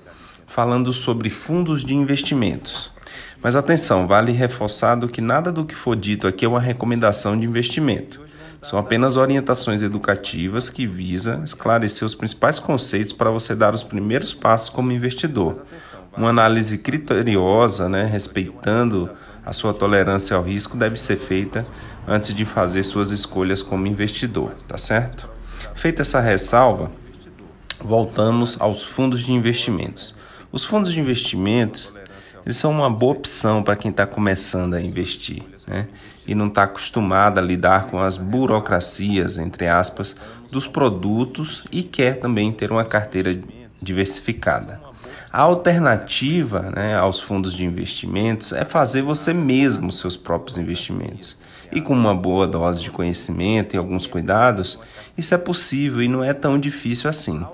falando 0.54 0.92
sobre 0.92 1.28
fundos 1.30 1.84
de 1.84 1.96
investimentos. 1.96 2.88
Mas 3.42 3.56
atenção, 3.56 4.06
vale 4.06 4.30
reforçado 4.30 5.08
que 5.08 5.20
nada 5.20 5.50
do 5.50 5.64
que 5.64 5.74
for 5.74 5.96
dito 5.96 6.28
aqui 6.28 6.44
é 6.44 6.48
uma 6.48 6.60
recomendação 6.60 7.36
de 7.36 7.44
investimento. 7.44 8.20
São 8.62 8.78
apenas 8.78 9.16
orientações 9.16 9.82
educativas 9.82 10.70
que 10.70 10.86
visam 10.86 11.42
esclarecer 11.42 12.06
os 12.06 12.14
principais 12.14 12.60
conceitos 12.60 13.12
para 13.12 13.32
você 13.32 13.52
dar 13.56 13.74
os 13.74 13.82
primeiros 13.82 14.32
passos 14.32 14.68
como 14.68 14.92
investidor. 14.92 15.60
Uma 16.16 16.28
análise 16.28 16.78
criteriosa, 16.78 17.88
né, 17.88 18.04
respeitando 18.04 19.10
a 19.44 19.52
sua 19.52 19.74
tolerância 19.74 20.36
ao 20.36 20.42
risco, 20.44 20.76
deve 20.76 20.96
ser 20.96 21.16
feita 21.16 21.66
antes 22.06 22.32
de 22.32 22.44
fazer 22.44 22.84
suas 22.84 23.10
escolhas 23.10 23.60
como 23.60 23.88
investidor, 23.88 24.52
tá 24.68 24.78
certo? 24.78 25.28
Feita 25.74 26.02
essa 26.02 26.20
ressalva, 26.20 26.92
voltamos 27.80 28.56
aos 28.60 28.84
fundos 28.84 29.22
de 29.22 29.32
investimentos. 29.32 30.14
Os 30.54 30.62
fundos 30.62 30.92
de 30.92 31.00
investimentos 31.00 31.92
eles 32.46 32.56
são 32.56 32.70
uma 32.70 32.88
boa 32.88 33.10
opção 33.10 33.60
para 33.60 33.74
quem 33.74 33.90
está 33.90 34.06
começando 34.06 34.74
a 34.74 34.80
investir 34.80 35.42
né? 35.66 35.88
e 36.24 36.32
não 36.32 36.46
está 36.46 36.62
acostumado 36.62 37.38
a 37.38 37.42
lidar 37.42 37.86
com 37.86 37.98
as 37.98 38.16
burocracias, 38.16 39.36
entre 39.36 39.66
aspas, 39.66 40.14
dos 40.52 40.68
produtos 40.68 41.64
e 41.72 41.82
quer 41.82 42.20
também 42.20 42.52
ter 42.52 42.70
uma 42.70 42.84
carteira 42.84 43.36
diversificada. 43.82 44.80
A 45.32 45.40
alternativa 45.40 46.70
né, 46.70 46.94
aos 46.94 47.18
fundos 47.18 47.52
de 47.52 47.66
investimentos 47.66 48.52
é 48.52 48.64
fazer 48.64 49.02
você 49.02 49.32
mesmo 49.32 49.90
seus 49.90 50.16
próprios 50.16 50.56
investimentos. 50.56 51.36
E 51.72 51.80
com 51.80 51.94
uma 51.94 52.14
boa 52.14 52.46
dose 52.46 52.80
de 52.80 52.92
conhecimento 52.92 53.74
e 53.74 53.76
alguns 53.76 54.06
cuidados, 54.06 54.78
isso 55.18 55.34
é 55.34 55.38
possível 55.38 56.00
e 56.00 56.06
não 56.06 56.22
é 56.22 56.32
tão 56.32 56.60
difícil 56.60 57.10
assim. 57.10 57.44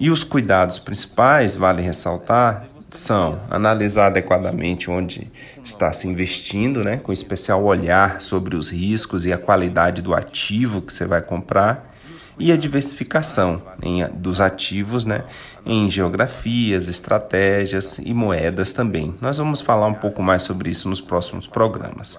E 0.00 0.10
os 0.10 0.22
cuidados 0.22 0.78
principais, 0.78 1.56
vale 1.56 1.82
ressaltar, 1.82 2.64
são 2.80 3.38
analisar 3.50 4.06
adequadamente 4.06 4.90
onde 4.90 5.30
está 5.64 5.92
se 5.92 6.08
investindo, 6.08 6.84
né, 6.84 6.98
com 6.98 7.12
especial 7.12 7.64
olhar 7.64 8.20
sobre 8.20 8.56
os 8.56 8.70
riscos 8.70 9.26
e 9.26 9.32
a 9.32 9.38
qualidade 9.38 10.00
do 10.00 10.14
ativo 10.14 10.80
que 10.80 10.92
você 10.92 11.04
vai 11.04 11.20
comprar, 11.20 11.94
e 12.38 12.52
a 12.52 12.56
diversificação 12.56 13.60
em, 13.82 14.06
dos 14.08 14.40
ativos 14.40 15.04
né, 15.04 15.24
em 15.66 15.90
geografias, 15.90 16.88
estratégias 16.88 17.98
e 17.98 18.14
moedas 18.14 18.72
também. 18.72 19.14
Nós 19.20 19.38
vamos 19.38 19.60
falar 19.60 19.88
um 19.88 19.94
pouco 19.94 20.22
mais 20.22 20.44
sobre 20.44 20.70
isso 20.70 20.88
nos 20.88 21.00
próximos 21.00 21.48
programas. 21.48 22.16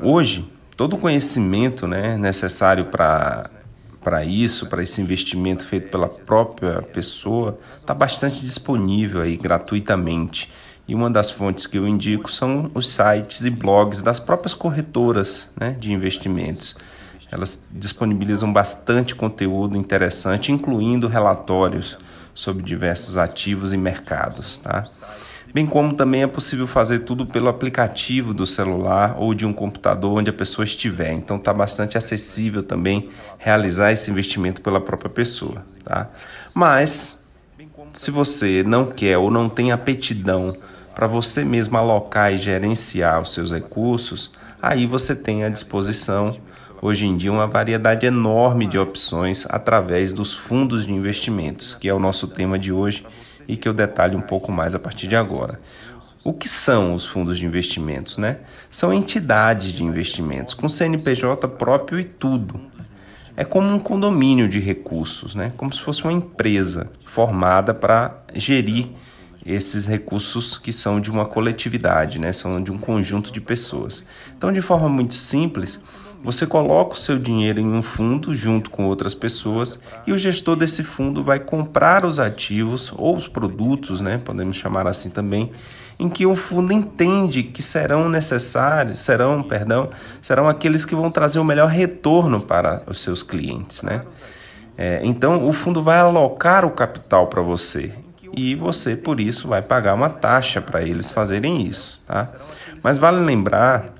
Hoje, 0.00 0.50
todo 0.76 0.94
o 0.94 0.98
conhecimento 0.98 1.86
né, 1.86 2.16
necessário 2.16 2.86
para 2.86 3.50
para 4.02 4.24
isso, 4.24 4.66
para 4.66 4.82
esse 4.82 5.00
investimento 5.00 5.66
feito 5.66 5.90
pela 5.90 6.08
própria 6.08 6.82
pessoa, 6.82 7.58
está 7.76 7.92
bastante 7.92 8.40
disponível 8.40 9.20
aí 9.20 9.36
gratuitamente. 9.36 10.50
E 10.88 10.94
uma 10.94 11.10
das 11.10 11.30
fontes 11.30 11.66
que 11.66 11.78
eu 11.78 11.86
indico 11.86 12.32
são 12.32 12.70
os 12.74 12.90
sites 12.90 13.44
e 13.44 13.50
blogs 13.50 14.02
das 14.02 14.18
próprias 14.18 14.54
corretoras 14.54 15.48
né, 15.58 15.76
de 15.78 15.92
investimentos. 15.92 16.74
Elas 17.30 17.68
disponibilizam 17.70 18.52
bastante 18.52 19.14
conteúdo 19.14 19.76
interessante, 19.76 20.50
incluindo 20.50 21.06
relatórios 21.06 21.96
sobre 22.34 22.64
diversos 22.64 23.16
ativos 23.16 23.72
e 23.72 23.76
mercados, 23.76 24.58
tá? 24.62 24.84
Bem 25.52 25.66
como 25.66 25.94
também 25.94 26.22
é 26.22 26.26
possível 26.28 26.66
fazer 26.66 27.00
tudo 27.00 27.26
pelo 27.26 27.48
aplicativo 27.48 28.32
do 28.32 28.46
celular 28.46 29.16
ou 29.18 29.34
de 29.34 29.44
um 29.44 29.52
computador 29.52 30.18
onde 30.18 30.30
a 30.30 30.32
pessoa 30.32 30.64
estiver. 30.64 31.12
Então 31.12 31.36
está 31.36 31.52
bastante 31.52 31.98
acessível 31.98 32.62
também 32.62 33.08
realizar 33.36 33.90
esse 33.90 34.10
investimento 34.10 34.60
pela 34.60 34.80
própria 34.80 35.10
pessoa, 35.10 35.64
tá? 35.84 36.08
Mas 36.54 37.24
se 37.92 38.12
você 38.12 38.62
não 38.62 38.86
quer 38.86 39.18
ou 39.18 39.28
não 39.30 39.48
tem 39.48 39.72
aptidão 39.72 40.54
para 40.94 41.08
você 41.08 41.44
mesmo 41.44 41.76
alocar 41.76 42.32
e 42.32 42.38
gerenciar 42.38 43.20
os 43.20 43.32
seus 43.32 43.50
recursos, 43.50 44.32
aí 44.62 44.86
você 44.86 45.16
tem 45.16 45.42
à 45.42 45.48
disposição 45.48 46.36
hoje 46.80 47.06
em 47.06 47.16
dia 47.16 47.32
uma 47.32 47.46
variedade 47.46 48.06
enorme 48.06 48.66
de 48.66 48.78
opções 48.78 49.46
através 49.48 50.12
dos 50.12 50.32
fundos 50.32 50.86
de 50.86 50.92
investimentos, 50.92 51.74
que 51.74 51.88
é 51.88 51.94
o 51.94 51.98
nosso 51.98 52.28
tema 52.28 52.56
de 52.56 52.72
hoje 52.72 53.04
e 53.50 53.56
que 53.56 53.68
eu 53.68 53.74
detalhe 53.74 54.14
um 54.14 54.20
pouco 54.20 54.52
mais 54.52 54.74
a 54.74 54.78
partir 54.78 55.08
de 55.08 55.16
agora. 55.16 55.60
O 56.22 56.32
que 56.32 56.48
são 56.48 56.94
os 56.94 57.04
fundos 57.04 57.38
de 57.38 57.46
investimentos, 57.46 58.16
né? 58.16 58.38
São 58.70 58.92
entidades 58.92 59.72
de 59.72 59.82
investimentos 59.82 60.54
com 60.54 60.68
CNPJ 60.68 61.48
próprio 61.48 61.98
e 61.98 62.04
tudo. 62.04 62.60
É 63.36 63.44
como 63.44 63.68
um 63.74 63.78
condomínio 63.78 64.48
de 64.48 64.60
recursos, 64.60 65.34
né? 65.34 65.52
Como 65.56 65.72
se 65.72 65.80
fosse 65.80 66.04
uma 66.04 66.12
empresa 66.12 66.92
formada 67.04 67.74
para 67.74 68.22
gerir 68.34 68.88
esses 69.44 69.86
recursos 69.86 70.58
que 70.58 70.72
são 70.72 71.00
de 71.00 71.10
uma 71.10 71.24
coletividade, 71.24 72.18
né? 72.18 72.32
São 72.32 72.62
de 72.62 72.70
um 72.70 72.78
conjunto 72.78 73.32
de 73.32 73.40
pessoas. 73.40 74.04
Então, 74.36 74.52
de 74.52 74.60
forma 74.60 74.88
muito 74.88 75.14
simples, 75.14 75.80
você 76.22 76.46
coloca 76.46 76.92
o 76.92 76.98
seu 76.98 77.18
dinheiro 77.18 77.60
em 77.60 77.72
um 77.72 77.82
fundo 77.82 78.34
junto 78.34 78.70
com 78.70 78.84
outras 78.86 79.14
pessoas 79.14 79.80
e 80.06 80.12
o 80.12 80.18
gestor 80.18 80.56
desse 80.56 80.82
fundo 80.82 81.24
vai 81.24 81.40
comprar 81.40 82.04
os 82.04 82.20
ativos 82.20 82.92
ou 82.96 83.16
os 83.16 83.26
produtos, 83.26 84.00
né, 84.00 84.20
podemos 84.22 84.56
chamar 84.56 84.86
assim 84.86 85.10
também, 85.10 85.50
em 85.98 86.08
que 86.08 86.26
o 86.26 86.34
fundo 86.34 86.72
entende 86.72 87.42
que 87.42 87.62
serão 87.62 88.08
necessários, 88.08 89.00
serão, 89.00 89.42
perdão, 89.42 89.90
serão 90.20 90.48
aqueles 90.48 90.84
que 90.84 90.94
vão 90.94 91.10
trazer 91.10 91.38
o 91.38 91.44
melhor 91.44 91.68
retorno 91.68 92.40
para 92.40 92.82
os 92.86 93.00
seus 93.00 93.22
clientes, 93.22 93.82
né? 93.82 94.02
É, 94.78 95.00
então 95.04 95.46
o 95.46 95.52
fundo 95.52 95.82
vai 95.82 95.98
alocar 95.98 96.64
o 96.64 96.70
capital 96.70 97.26
para 97.26 97.42
você 97.42 97.92
e 98.34 98.54
você 98.54 98.96
por 98.96 99.20
isso 99.20 99.46
vai 99.46 99.60
pagar 99.60 99.92
uma 99.92 100.08
taxa 100.08 100.60
para 100.62 100.80
eles 100.80 101.10
fazerem 101.10 101.66
isso, 101.66 102.00
tá? 102.06 102.28
Mas 102.82 102.98
vale 102.98 103.20
lembrar 103.20 103.99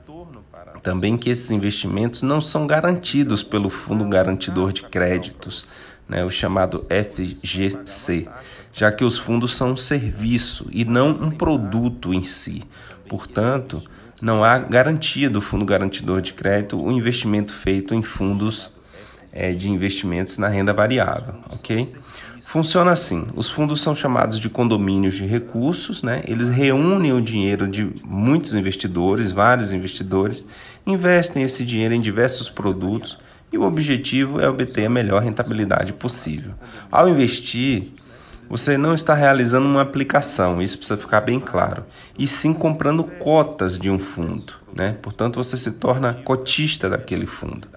também 0.82 1.16
que 1.16 1.30
esses 1.30 1.50
investimentos 1.50 2.22
não 2.22 2.40
são 2.40 2.66
garantidos 2.66 3.42
pelo 3.42 3.70
Fundo 3.70 4.04
Garantidor 4.04 4.72
de 4.72 4.82
Créditos, 4.82 5.66
né, 6.08 6.24
o 6.24 6.30
chamado 6.30 6.84
FGC, 6.88 8.28
já 8.72 8.90
que 8.90 9.04
os 9.04 9.16
fundos 9.16 9.54
são 9.54 9.72
um 9.72 9.76
serviço 9.76 10.66
e 10.70 10.84
não 10.84 11.10
um 11.10 11.30
produto 11.30 12.12
em 12.12 12.22
si. 12.22 12.62
Portanto, 13.08 13.82
não 14.20 14.44
há 14.44 14.58
garantia 14.58 15.30
do 15.30 15.40
Fundo 15.40 15.64
Garantidor 15.64 16.20
de 16.20 16.34
Crédito 16.34 16.82
o 16.82 16.90
investimento 16.90 17.52
feito 17.52 17.94
em 17.94 18.02
fundos 18.02 18.72
é, 19.32 19.52
de 19.52 19.70
investimentos 19.70 20.36
na 20.38 20.48
renda 20.48 20.72
variável, 20.72 21.34
ok? 21.50 21.88
Funciona 22.50 22.90
assim: 22.90 23.28
os 23.36 23.48
fundos 23.48 23.80
são 23.80 23.94
chamados 23.94 24.40
de 24.40 24.50
condomínios 24.50 25.14
de 25.14 25.24
recursos, 25.24 26.02
né? 26.02 26.20
eles 26.26 26.48
reúnem 26.48 27.12
o 27.12 27.20
dinheiro 27.20 27.68
de 27.68 27.88
muitos 28.04 28.56
investidores, 28.56 29.30
vários 29.30 29.70
investidores, 29.70 30.44
investem 30.84 31.44
esse 31.44 31.64
dinheiro 31.64 31.94
em 31.94 32.00
diversos 32.00 32.48
produtos 32.48 33.16
e 33.52 33.56
o 33.56 33.62
objetivo 33.62 34.40
é 34.40 34.48
obter 34.48 34.86
a 34.86 34.90
melhor 34.90 35.22
rentabilidade 35.22 35.92
possível. 35.92 36.54
Ao 36.90 37.08
investir, 37.08 37.92
você 38.48 38.76
não 38.76 38.94
está 38.94 39.14
realizando 39.14 39.66
uma 39.66 39.82
aplicação, 39.82 40.60
isso 40.60 40.76
precisa 40.76 40.98
ficar 40.98 41.20
bem 41.20 41.38
claro, 41.38 41.84
e 42.18 42.26
sim 42.26 42.52
comprando 42.52 43.04
cotas 43.04 43.78
de 43.78 43.88
um 43.88 44.00
fundo. 44.00 44.54
Né? 44.74 44.96
Portanto, 45.00 45.36
você 45.36 45.56
se 45.56 45.70
torna 45.70 46.14
cotista 46.24 46.90
daquele 46.90 47.26
fundo. 47.26 47.68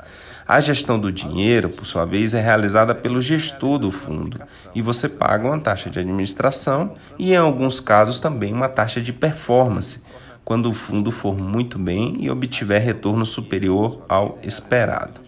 A 0.47 0.60
gestão 0.60 0.99
do 0.99 1.12
dinheiro, 1.12 1.69
por 1.69 1.86
sua 1.86 2.06
vez, 2.06 2.34
é 2.34 2.41
realizada 2.41 2.93
pelo 2.93 3.21
gestor 3.21 3.79
do 3.79 3.91
fundo 3.91 4.41
e 4.75 4.82
você 4.82 5.08
paga 5.08 5.47
uma 5.47 5.60
taxa 5.60 5.89
de 5.89 5.99
administração 5.99 6.95
e, 7.17 7.32
em 7.32 7.38
alguns 7.38 7.79
casos, 7.79 8.19
também 8.19 8.53
uma 8.53 8.67
taxa 8.67 9.01
de 9.01 9.13
performance, 9.13 10.03
quando 10.43 10.69
o 10.69 10.73
fundo 10.73 11.12
for 11.12 11.38
muito 11.38 11.79
bem 11.79 12.17
e 12.19 12.29
obtiver 12.29 12.82
retorno 12.82 13.25
superior 13.25 14.03
ao 14.10 14.38
esperado. 14.43 15.21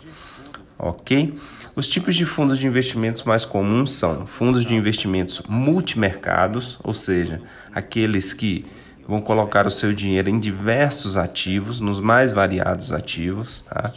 Ok? 0.77 1.33
Os 1.77 1.87
tipos 1.87 2.15
de 2.15 2.25
fundos 2.25 2.59
de 2.59 2.67
investimentos 2.67 3.23
mais 3.23 3.45
comuns 3.45 3.93
são 3.93 4.25
fundos 4.25 4.65
de 4.65 4.75
investimentos 4.75 5.41
multimercados, 5.47 6.77
ou 6.83 6.93
seja, 6.93 7.41
aqueles 7.73 8.33
que 8.33 8.65
vão 9.07 9.21
colocar 9.21 9.67
o 9.67 9.71
seu 9.71 9.93
dinheiro 9.93 10.29
em 10.29 10.39
diversos 10.39 11.15
ativos, 11.15 11.79
nos 11.79 11.99
mais 11.99 12.33
variados 12.33 12.91
ativos. 12.91 13.63
Tá? 13.69 13.91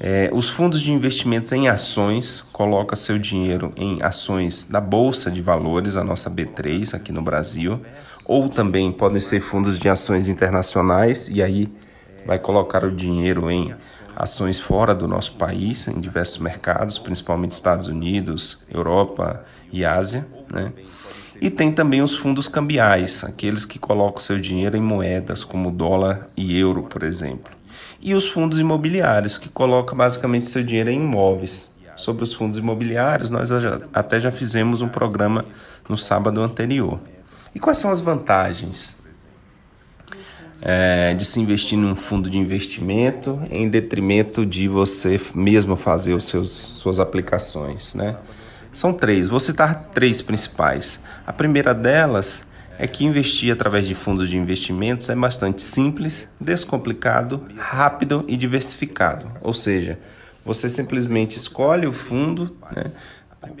É, 0.00 0.30
os 0.32 0.48
fundos 0.48 0.80
de 0.80 0.92
investimentos 0.92 1.50
em 1.50 1.68
ações 1.68 2.44
coloca 2.52 2.94
seu 2.94 3.18
dinheiro 3.18 3.72
em 3.76 4.00
ações 4.00 4.64
da 4.64 4.80
Bolsa 4.80 5.30
de 5.30 5.42
Valores, 5.42 5.96
a 5.96 6.04
nossa 6.04 6.30
B3 6.30 6.94
aqui 6.94 7.10
no 7.10 7.20
Brasil 7.20 7.80
ou 8.28 8.48
também 8.48 8.92
podem 8.92 9.20
ser 9.20 9.40
fundos 9.40 9.78
de 9.78 9.88
ações 9.88 10.28
internacionais 10.28 11.28
e 11.28 11.42
aí 11.42 11.66
vai 12.26 12.38
colocar 12.38 12.84
o 12.84 12.94
dinheiro 12.94 13.50
em 13.50 13.74
ações 14.14 14.60
fora 14.60 14.94
do 14.94 15.08
nosso 15.08 15.32
país, 15.36 15.88
em 15.88 15.98
diversos 15.98 16.38
mercados, 16.38 16.98
principalmente 16.98 17.52
Estados 17.52 17.88
Unidos, 17.88 18.58
Europa 18.70 19.42
e 19.72 19.84
Ásia, 19.84 20.26
né? 20.52 20.72
E 21.40 21.48
tem 21.48 21.72
também 21.72 22.02
os 22.02 22.16
fundos 22.16 22.48
cambiais, 22.48 23.22
aqueles 23.22 23.64
que 23.64 23.78
colocam 23.78 24.20
seu 24.20 24.38
dinheiro 24.38 24.76
em 24.76 24.82
moedas 24.82 25.44
como 25.44 25.70
dólar 25.70 26.26
e 26.36 26.58
euro, 26.58 26.82
por 26.82 27.04
exemplo. 27.04 27.57
E 28.00 28.14
os 28.14 28.28
fundos 28.28 28.58
imobiliários, 28.58 29.38
que 29.38 29.48
colocam 29.48 29.96
basicamente 29.96 30.48
seu 30.48 30.62
dinheiro 30.62 30.90
em 30.90 30.96
imóveis. 30.96 31.76
Sobre 31.96 32.22
os 32.22 32.32
fundos 32.32 32.58
imobiliários, 32.58 33.28
nós 33.28 33.50
até 33.92 34.20
já 34.20 34.30
fizemos 34.30 34.80
um 34.82 34.88
programa 34.88 35.44
no 35.88 35.96
sábado 35.96 36.40
anterior. 36.40 37.00
E 37.52 37.58
quais 37.58 37.78
são 37.78 37.90
as 37.90 38.00
vantagens 38.00 38.98
é, 40.60 41.14
de 41.14 41.24
se 41.24 41.40
investir 41.40 41.78
num 41.78 41.96
fundo 41.96 42.28
de 42.28 42.38
investimento 42.38 43.40
em 43.50 43.68
detrimento 43.68 44.44
de 44.44 44.68
você 44.68 45.20
mesmo 45.34 45.76
fazer 45.76 46.14
os 46.14 46.24
seus 46.24 46.50
suas 46.50 47.00
aplicações, 47.00 47.94
né? 47.94 48.16
São 48.72 48.92
três, 48.92 49.28
vou 49.28 49.40
citar 49.40 49.86
três 49.86 50.22
principais. 50.22 51.00
A 51.26 51.32
primeira 51.32 51.74
delas 51.74 52.46
é 52.78 52.86
que 52.86 53.04
investir 53.04 53.52
através 53.52 53.86
de 53.86 53.94
fundos 53.94 54.28
de 54.28 54.36
investimentos 54.36 55.08
é 55.08 55.14
bastante 55.14 55.62
simples, 55.62 56.28
descomplicado, 56.40 57.44
rápido 57.56 58.24
e 58.28 58.36
diversificado. 58.36 59.26
Ou 59.42 59.52
seja, 59.52 59.98
você 60.44 60.68
simplesmente 60.68 61.36
escolhe 61.36 61.86
o 61.86 61.92
fundo, 61.92 62.56
né? 62.74 62.84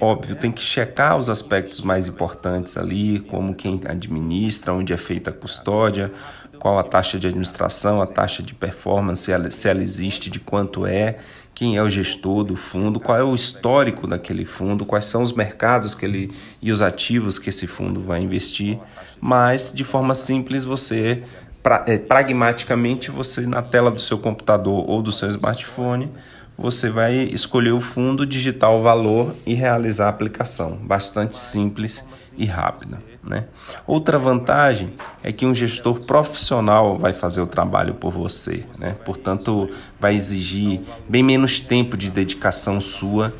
Óbvio, 0.00 0.34
tem 0.34 0.50
que 0.50 0.60
checar 0.60 1.16
os 1.16 1.30
aspectos 1.30 1.80
mais 1.80 2.08
importantes 2.08 2.76
ali, 2.76 3.20
como 3.20 3.54
quem 3.54 3.80
administra, 3.86 4.72
onde 4.72 4.92
é 4.92 4.96
feita 4.96 5.30
a 5.30 5.32
custódia, 5.32 6.12
qual 6.58 6.78
a 6.78 6.82
taxa 6.82 7.18
de 7.18 7.28
administração, 7.28 8.00
a 8.02 8.06
taxa 8.06 8.42
de 8.42 8.54
performance, 8.54 9.22
se 9.22 9.32
ela, 9.32 9.50
se 9.50 9.68
ela 9.68 9.80
existe, 9.80 10.30
de 10.30 10.40
quanto 10.40 10.84
é, 10.84 11.18
quem 11.58 11.76
é 11.76 11.82
o 11.82 11.90
gestor 11.90 12.44
do 12.44 12.54
fundo, 12.54 13.00
qual 13.00 13.18
é 13.18 13.24
o 13.24 13.34
histórico 13.34 14.06
daquele 14.06 14.44
fundo, 14.44 14.86
quais 14.86 15.06
são 15.06 15.24
os 15.24 15.32
mercados 15.32 15.92
que 15.92 16.06
ele 16.06 16.30
e 16.62 16.70
os 16.70 16.80
ativos 16.80 17.36
que 17.36 17.48
esse 17.48 17.66
fundo 17.66 18.00
vai 18.00 18.22
investir. 18.22 18.78
Mas, 19.20 19.72
de 19.74 19.82
forma 19.82 20.14
simples, 20.14 20.64
você, 20.64 21.20
pra, 21.60 21.84
é, 21.88 21.98
pragmaticamente, 21.98 23.10
você 23.10 23.40
na 23.40 23.60
tela 23.60 23.90
do 23.90 23.98
seu 23.98 24.18
computador 24.18 24.88
ou 24.88 25.02
do 25.02 25.10
seu 25.10 25.28
smartphone, 25.30 26.12
você 26.56 26.90
vai 26.90 27.24
escolher 27.24 27.72
o 27.72 27.80
fundo, 27.80 28.24
digitar 28.24 28.70
o 28.70 28.80
valor 28.80 29.34
e 29.44 29.52
realizar 29.52 30.06
a 30.06 30.10
aplicação. 30.10 30.76
Bastante 30.76 31.36
simples 31.36 32.04
e 32.36 32.44
rápida. 32.44 33.07
Né? 33.22 33.44
Outra 33.86 34.18
vantagem 34.18 34.94
é 35.22 35.32
que 35.32 35.44
um 35.44 35.54
gestor 35.54 36.00
profissional 36.00 36.96
vai 36.96 37.12
fazer 37.12 37.40
o 37.40 37.46
trabalho 37.46 37.94
por 37.94 38.12
você, 38.12 38.64
né? 38.78 38.94
portanto, 39.04 39.68
vai 40.00 40.14
exigir 40.14 40.82
bem 41.08 41.22
menos 41.22 41.60
tempo 41.60 41.96
de 41.96 42.10
dedicação 42.10 42.80
sua 42.80 43.34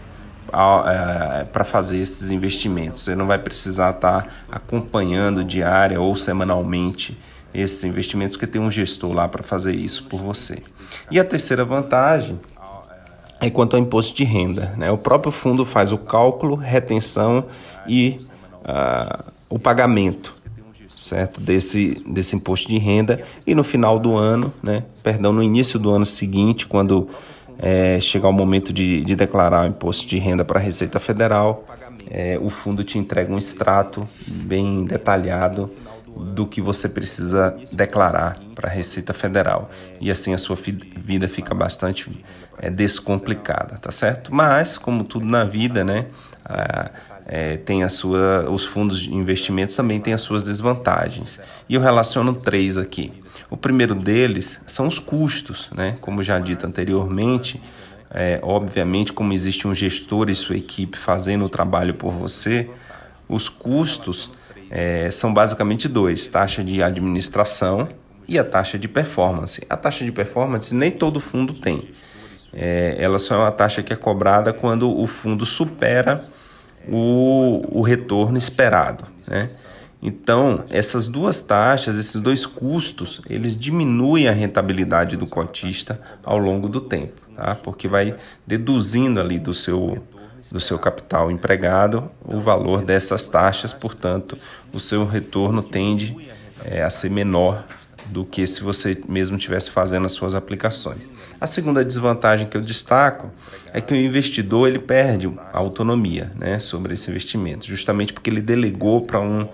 é, 0.53 1.45
para 1.45 1.65
fazer 1.65 1.99
esses 1.99 2.31
investimentos. 2.31 3.05
Você 3.05 3.15
não 3.15 3.27
vai 3.27 3.39
precisar 3.39 3.91
estar 3.91 4.23
tá 4.23 4.29
acompanhando 4.51 5.45
diária 5.45 6.01
ou 6.01 6.17
semanalmente 6.17 7.19
esses 7.55 7.83
investimentos, 7.85 8.37
porque 8.37 8.47
tem 8.47 8.61
um 8.61 8.71
gestor 8.71 9.13
lá 9.13 9.29
para 9.29 9.43
fazer 9.43 9.75
isso 9.75 10.05
por 10.05 10.21
você. 10.21 10.63
E 11.11 11.19
a 11.19 11.25
terceira 11.25 11.65
vantagem 11.65 12.39
é 13.41 13.49
quanto 13.51 13.77
ao 13.77 13.83
imposto 13.83 14.15
de 14.15 14.25
renda. 14.25 14.75
Né? 14.77 14.91
O 14.91 14.99
próprio 14.99 15.31
fundo 15.31 15.65
faz 15.65 15.93
o 15.93 15.99
cálculo, 15.99 16.55
retenção 16.57 17.47
e 17.87 18.19
uh, 18.65 19.38
o 19.49 19.59
pagamento 19.59 20.37
certo 20.97 21.41
desse, 21.41 22.03
desse 22.07 22.35
imposto 22.35 22.69
de 22.69 22.77
renda 22.77 23.23
e 23.47 23.55
no 23.55 23.63
final 23.63 24.01
do 24.01 24.17
ano, 24.17 24.53
né, 24.61 24.83
perdão, 25.03 25.33
no 25.33 25.43
início 25.43 25.79
do 25.79 25.91
ano 25.91 26.05
seguinte, 26.05 26.67
quando 26.67 27.09
é, 27.57 28.01
chegar 28.01 28.29
o 28.29 28.33
momento 28.33 28.73
de, 28.73 29.01
de 29.03 29.15
declarar 29.15 29.65
o 29.65 29.69
imposto 29.69 30.07
de 30.07 30.19
renda 30.19 30.45
para 30.45 30.59
a 30.59 30.63
Receita 30.63 30.99
Federal, 30.99 31.65
é, 32.11 32.39
o 32.41 32.51
fundo 32.51 32.83
te 32.83 32.99
entrega 32.99 33.33
um 33.33 33.39
extrato 33.39 34.09
bem 34.27 34.85
detalhado 34.85 35.71
do 36.17 36.47
que 36.47 36.61
você 36.61 36.89
precisa 36.89 37.57
declarar 37.73 38.37
para 38.55 38.69
a 38.69 38.73
Receita 38.73 39.13
Federal. 39.13 39.71
E 40.01 40.11
assim 40.11 40.35
a 40.35 40.39
sua 40.39 40.57
vida 40.57 41.29
fica 41.29 41.55
bastante 41.55 42.25
é, 42.59 42.71
descomplicada, 42.71 43.79
tá 43.79 43.93
certo? 43.93 44.35
Mas, 44.35 44.77
como 44.77 45.05
tudo 45.05 45.27
na 45.27 45.45
vida, 45.45 45.85
né? 45.85 46.07
É, 47.31 47.59
tem 47.59 47.85
a 47.85 47.91
sua, 47.91 48.49
os 48.51 48.65
fundos 48.65 49.01
de 49.01 49.15
investimentos 49.15 49.77
também 49.77 50.01
têm 50.01 50.15
as 50.15 50.23
suas 50.23 50.43
desvantagens. 50.43 51.39
E 51.69 51.75
eu 51.75 51.81
relaciono 51.81 52.35
três 52.35 52.79
aqui. 52.79 53.13
O 53.51 53.57
primeiro 53.57 53.95
deles 53.95 54.63
são 54.67 54.89
os 54.89 54.99
custos, 54.99 55.69
né? 55.75 55.95
Como 56.01 56.23
já 56.23 56.39
dito 56.39 56.67
anteriormente, 56.67 57.63
é, 58.11 58.41
obviamente, 58.43 59.13
como 59.13 59.35
existe 59.35 59.69
um 59.69 59.75
gestor 59.75 60.31
e 60.31 60.35
sua 60.35 60.57
equipe 60.57 60.97
fazendo 60.97 61.45
o 61.45 61.49
trabalho 61.51 61.93
por 61.93 62.13
você, 62.13 62.71
os 63.29 63.51
custos 63.51 64.31
é, 64.71 65.11
são 65.11 65.33
basicamente 65.33 65.87
dois: 65.87 66.27
taxa 66.29 66.65
de 66.65 66.83
administração 66.83 67.91
e 68.27 68.39
a 68.39 68.45
taxa 68.45 68.79
de 68.79 68.89
performance. 68.89 69.67
A 69.69 69.77
taxa 69.77 70.03
de 70.03 70.11
performance 70.11 70.75
nem 70.75 70.91
todo 70.91 71.21
fundo 71.21 71.53
tem. 71.53 71.91
É, 72.55 72.97
ela 72.99 73.19
só 73.19 73.35
é 73.35 73.39
uma 73.39 73.53
taxa 73.53 73.83
que 73.83 73.93
é 73.93 73.97
cobrada 73.97 74.55
quando 74.55 74.91
o 74.99 75.07
fundo 75.07 75.45
supera 75.45 76.25
o, 76.91 77.79
o 77.79 77.83
retorno 77.83 78.37
esperado. 78.39 79.05
Né? 79.27 79.49
Então, 80.01 80.65
essas 80.71 81.09
duas 81.09 81.41
taxas, 81.41 81.97
esses 81.97 82.21
dois 82.21 82.47
custos, 82.47 83.21
eles 83.29 83.59
diminuem 83.59 84.29
a 84.29 84.33
rentabilidade 84.33 85.17
do 85.17 85.27
cotista 85.27 86.01
ao 86.25 86.39
longo 86.39 86.69
do 86.69 86.81
tempo, 86.81 87.21
tá? 87.35 87.57
porque 87.57 87.89
vai 87.89 88.15
deduzindo 88.47 89.21
ali 89.21 89.41
do 89.41 89.53
seu, 89.53 89.99
do 90.53 90.61
seu 90.61 90.79
capital 90.79 91.31
empregado 91.31 92.11
o 92.25 92.41
valor 92.41 92.83
dessas 92.83 93.27
taxas, 93.27 93.73
portanto, 93.73 94.39
o 94.73 94.79
seu 94.79 95.05
retorno 95.05 95.63
tende 95.63 96.17
é, 96.65 96.83
a 96.83 96.91
ser 96.91 97.11
menor 97.11 97.65
do 98.07 98.25
que 98.25 98.47
se 98.47 98.63
você 98.63 99.01
mesmo 99.09 99.37
estivesse 99.37 99.71
fazendo 99.71 100.07
as 100.07 100.13
suas 100.13 100.35
aplicações. 100.35 101.18
A 101.41 101.47
segunda 101.47 101.85
desvantagem 101.85 102.49
que 102.49 102.57
eu 102.57 102.61
destaco 102.61 103.31
é 103.73 103.81
que 103.81 103.93
o 103.93 103.97
investidor 103.97 104.69
ele 104.69 104.79
perde 104.79 105.33
a 105.53 105.59
autonomia 105.59 106.33
né, 106.35 106.59
sobre 106.59 106.95
esse 106.95 107.11
investimento, 107.11 107.67
justamente 107.67 108.13
porque 108.13 108.29
ele 108.29 108.41
delegou 108.41 109.07
para 109.07 109.21
um, 109.21 109.49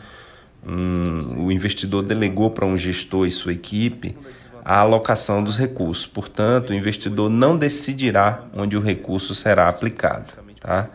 um, 0.66 1.44
o 1.44 1.52
investidor 1.52 2.02
delegou 2.02 2.50
para 2.50 2.64
um 2.64 2.76
gestor 2.76 3.26
e 3.26 3.30
sua 3.30 3.52
equipe 3.52 4.16
a 4.64 4.78
alocação 4.78 5.44
dos 5.44 5.58
recursos. 5.58 6.06
Portanto, 6.06 6.70
o 6.70 6.74
investidor 6.74 7.28
não 7.28 7.56
decidirá 7.56 8.44
onde 8.54 8.76
o 8.76 8.80
recurso 8.80 9.34
será 9.34 9.68
aplicado. 9.68 10.32
Tá? 10.58 10.88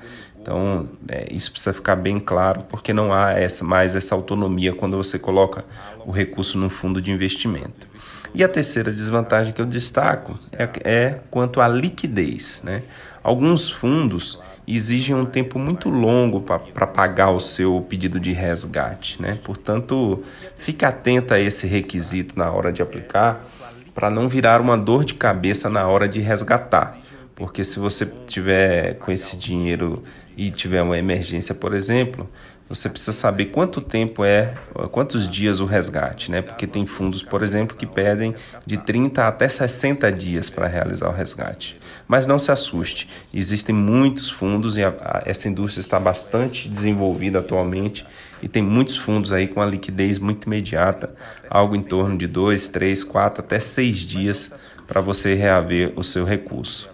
Então, 0.49 0.89
é, 1.07 1.27
isso 1.31 1.51
precisa 1.51 1.71
ficar 1.71 1.95
bem 1.95 2.17
claro, 2.17 2.63
porque 2.67 2.91
não 2.91 3.13
há 3.13 3.33
essa, 3.33 3.63
mais 3.63 3.95
essa 3.95 4.15
autonomia 4.15 4.73
quando 4.73 4.97
você 4.97 5.19
coloca 5.19 5.63
o 6.07 6.09
recurso 6.11 6.57
num 6.57 6.71
fundo 6.71 6.99
de 6.99 7.11
investimento. 7.11 7.87
E 8.33 8.43
a 8.43 8.49
terceira 8.49 8.91
desvantagem 8.91 9.53
que 9.53 9.61
eu 9.61 9.65
destaco 9.67 10.39
é, 10.51 10.67
é 10.83 11.19
quanto 11.29 11.61
à 11.61 11.67
liquidez. 11.67 12.61
Né? 12.63 12.81
Alguns 13.21 13.69
fundos 13.69 14.39
exigem 14.67 15.15
um 15.15 15.23
tempo 15.23 15.59
muito 15.59 15.87
longo 15.87 16.41
para 16.41 16.87
pagar 16.87 17.29
o 17.29 17.39
seu 17.39 17.85
pedido 17.87 18.19
de 18.19 18.31
resgate. 18.31 19.21
Né? 19.21 19.37
Portanto, 19.43 20.23
fique 20.57 20.83
atento 20.83 21.31
a 21.31 21.39
esse 21.39 21.67
requisito 21.67 22.33
na 22.35 22.49
hora 22.51 22.73
de 22.73 22.81
aplicar 22.81 23.45
para 23.93 24.09
não 24.09 24.27
virar 24.27 24.61
uma 24.61 24.75
dor 24.75 25.05
de 25.05 25.13
cabeça 25.13 25.69
na 25.69 25.87
hora 25.87 26.09
de 26.09 26.19
resgatar. 26.19 26.97
Porque 27.35 27.63
se 27.63 27.79
você 27.79 28.05
tiver 28.27 28.95
com 28.95 29.11
esse 29.11 29.37
dinheiro 29.37 30.03
e 30.39 30.49
tiver 30.49 30.81
uma 30.81 30.97
emergência, 30.97 31.53
por 31.53 31.73
exemplo, 31.73 32.25
você 32.69 32.87
precisa 32.87 33.11
saber 33.11 33.47
quanto 33.47 33.81
tempo 33.81 34.23
é, 34.23 34.53
quantos 34.89 35.27
dias 35.27 35.59
o 35.59 35.65
resgate, 35.65 36.31
né? 36.31 36.41
Porque 36.41 36.65
tem 36.65 36.85
fundos, 36.85 37.21
por 37.21 37.43
exemplo, 37.43 37.75
que 37.75 37.85
pedem 37.85 38.33
de 38.65 38.77
30 38.77 39.27
até 39.27 39.49
60 39.49 40.09
dias 40.13 40.49
para 40.49 40.65
realizar 40.65 41.09
o 41.09 41.11
resgate. 41.11 41.77
Mas 42.07 42.25
não 42.25 42.39
se 42.39 42.53
assuste, 42.53 43.09
existem 43.33 43.75
muitos 43.75 44.29
fundos 44.29 44.77
e 44.77 44.83
a, 44.83 44.89
a, 45.01 45.23
essa 45.25 45.49
indústria 45.49 45.81
está 45.81 45.99
bastante 45.99 46.69
desenvolvida 46.69 47.39
atualmente 47.39 48.05
e 48.41 48.47
tem 48.47 48.63
muitos 48.63 48.95
fundos 48.95 49.33
aí 49.33 49.45
com 49.45 49.61
a 49.61 49.65
liquidez 49.65 50.19
muito 50.19 50.45
imediata, 50.45 51.13
algo 51.49 51.75
em 51.75 51.83
torno 51.83 52.17
de 52.17 52.27
2, 52.27 52.69
3, 52.69 53.03
4 53.03 53.41
até 53.41 53.59
6 53.59 53.97
dias 53.97 54.53
para 54.87 55.01
você 55.01 55.33
reaver 55.33 55.91
o 55.97 56.03
seu 56.03 56.23
recurso. 56.23 56.89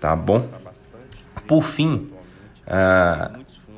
Tá 0.00 0.16
bom? 0.16 0.48
Por 1.46 1.62
fim, 1.62 2.15
ah, 2.66 3.30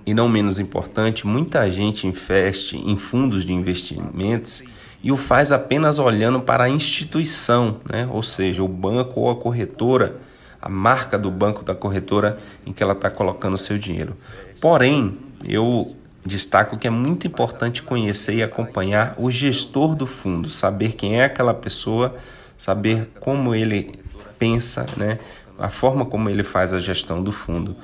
e 0.06 0.14
não 0.14 0.28
menos 0.28 0.58
importante, 0.58 1.26
muita 1.26 1.70
gente 1.70 2.06
investe 2.06 2.78
em 2.78 2.96
fundos 2.96 3.44
de 3.44 3.52
investimentos 3.52 4.62
e 5.02 5.12
o 5.12 5.16
faz 5.16 5.52
apenas 5.52 5.98
olhando 5.98 6.40
para 6.40 6.64
a 6.64 6.68
instituição, 6.68 7.80
né? 7.88 8.08
ou 8.10 8.22
seja, 8.22 8.62
o 8.62 8.68
banco 8.68 9.20
ou 9.20 9.30
a 9.30 9.36
corretora, 9.36 10.16
a 10.60 10.68
marca 10.68 11.18
do 11.18 11.30
banco 11.30 11.62
da 11.62 11.74
corretora 11.74 12.38
em 12.66 12.72
que 12.72 12.82
ela 12.82 12.94
está 12.94 13.10
colocando 13.10 13.54
o 13.54 13.58
seu 13.58 13.78
dinheiro. 13.78 14.16
Porém, 14.60 15.18
eu 15.44 15.94
destaco 16.24 16.78
que 16.78 16.86
é 16.86 16.90
muito 16.90 17.26
importante 17.26 17.82
conhecer 17.82 18.34
e 18.34 18.42
acompanhar 18.42 19.14
o 19.18 19.30
gestor 19.30 19.94
do 19.94 20.06
fundo, 20.06 20.48
saber 20.48 20.94
quem 20.94 21.20
é 21.20 21.24
aquela 21.24 21.54
pessoa, 21.54 22.16
saber 22.56 23.10
como 23.20 23.54
ele 23.54 23.98
pensa, 24.38 24.86
né? 24.96 25.18
a 25.58 25.68
forma 25.68 26.06
como 26.06 26.30
ele 26.30 26.44
faz 26.44 26.72
a 26.72 26.78
gestão 26.78 27.22
do 27.22 27.32
fundo, 27.32 27.76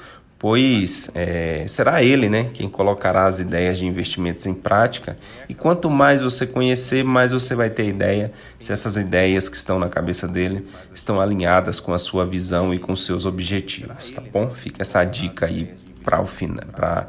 pois 0.44 1.11
é, 1.14 1.64
será 1.66 2.02
ele 2.02 2.28
né, 2.28 2.50
quem 2.52 2.68
colocará 2.68 3.24
as 3.24 3.38
ideias 3.38 3.78
de 3.78 3.87
investimentos 3.87 4.44
em 4.44 4.52
prática. 4.52 5.16
E 5.48 5.54
quanto 5.54 5.88
mais 5.88 6.20
você 6.20 6.46
conhecer, 6.46 7.02
mais 7.02 7.33
você 7.33 7.54
vai 7.54 7.70
ter 7.70 7.88
ideia 7.88 8.30
se 8.61 8.70
essas 8.70 8.94
ideias 8.96 9.48
que 9.48 9.57
estão 9.57 9.78
na 9.78 9.88
cabeça 9.88 10.28
dele 10.28 10.66
estão 10.94 11.18
alinhadas 11.18 11.80
com 11.80 11.94
a 11.94 11.98
sua 11.98 12.26
visão 12.26 12.74
e 12.74 12.78
com 12.78 12.94
seus 12.94 13.24
objetivos, 13.24 14.12
tá 14.12 14.20
bom? 14.20 14.50
Fica 14.50 14.83
essa 14.83 15.02
dica 15.02 15.46
aí 15.46 15.72
para 16.04 16.20
o 16.20 16.26
final, 16.26 16.66
para 16.74 17.09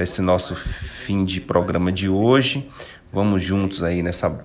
esse 0.00 0.20
nosso 0.20 0.54
fim 0.54 1.24
de 1.24 1.40
programa 1.40 1.90
de 1.90 2.10
hoje. 2.10 2.68
Vamos 3.10 3.42
juntos 3.42 3.82
aí 3.82 4.02
nessa 4.02 4.44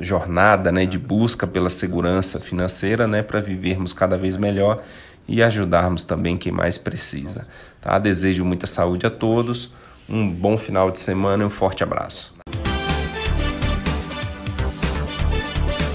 jornada 0.00 0.72
né, 0.72 0.84
de 0.84 0.98
busca 0.98 1.46
pela 1.46 1.70
segurança 1.70 2.40
financeira 2.40 3.06
né, 3.06 3.22
para 3.22 3.40
vivermos 3.40 3.92
cada 3.92 4.18
vez 4.18 4.36
melhor 4.36 4.82
e 5.28 5.42
ajudarmos 5.42 6.04
também 6.04 6.36
quem 6.36 6.50
mais 6.50 6.78
precisa. 6.78 7.46
Tá? 7.80 7.98
Desejo 7.98 8.44
muita 8.44 8.66
saúde 8.66 9.06
a 9.06 9.10
todos, 9.10 9.70
um 10.08 10.28
bom 10.28 10.56
final 10.56 10.90
de 10.90 10.98
semana 10.98 11.42
e 11.42 11.46
um 11.46 11.50
forte 11.50 11.82
abraço. 11.82 12.34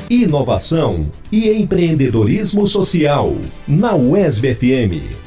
Inovação 0.09 1.11
e 1.31 1.49
empreendedorismo 1.49 2.67
social 2.67 3.35
na 3.67 3.95
UESB 3.95 4.53
FM. 4.53 5.22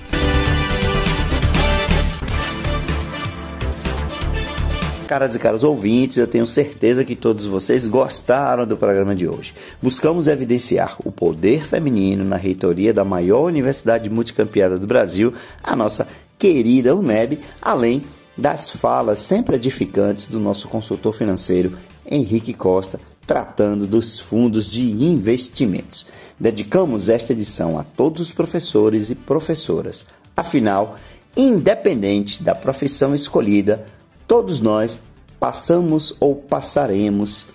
Caras 5.06 5.36
e 5.36 5.38
caros 5.38 5.62
ouvintes, 5.62 6.16
eu 6.16 6.26
tenho 6.26 6.48
certeza 6.48 7.04
que 7.04 7.14
todos 7.14 7.46
vocês 7.46 7.86
gostaram 7.86 8.66
do 8.66 8.76
programa 8.76 9.14
de 9.14 9.28
hoje. 9.28 9.54
Buscamos 9.80 10.26
evidenciar 10.26 10.96
o 11.04 11.12
poder 11.12 11.64
feminino 11.64 12.24
na 12.24 12.34
reitoria 12.34 12.92
da 12.92 13.04
maior 13.04 13.44
universidade 13.44 14.10
multicampeada 14.10 14.76
do 14.76 14.86
Brasil, 14.86 15.32
a 15.62 15.76
nossa 15.76 16.08
querida 16.36 16.96
UNEB, 16.96 17.38
além 17.62 18.02
das 18.36 18.70
falas 18.70 19.20
sempre 19.20 19.54
edificantes 19.54 20.26
do 20.26 20.40
nosso 20.40 20.66
consultor 20.66 21.14
financeiro 21.14 21.78
Henrique 22.04 22.52
Costa, 22.52 22.98
tratando 23.24 23.86
dos 23.86 24.18
fundos 24.18 24.72
de 24.72 24.90
investimentos. 24.90 26.04
Dedicamos 26.38 27.08
esta 27.08 27.32
edição 27.32 27.78
a 27.78 27.84
todos 27.84 28.22
os 28.22 28.32
professores 28.32 29.08
e 29.08 29.14
professoras. 29.14 30.04
Afinal, 30.36 30.98
independente 31.36 32.42
da 32.42 32.56
profissão 32.56 33.14
escolhida, 33.14 33.86
Todos 34.26 34.60
nós 34.60 35.00
passamos 35.38 36.14
ou 36.18 36.34
passaremos 36.34 37.46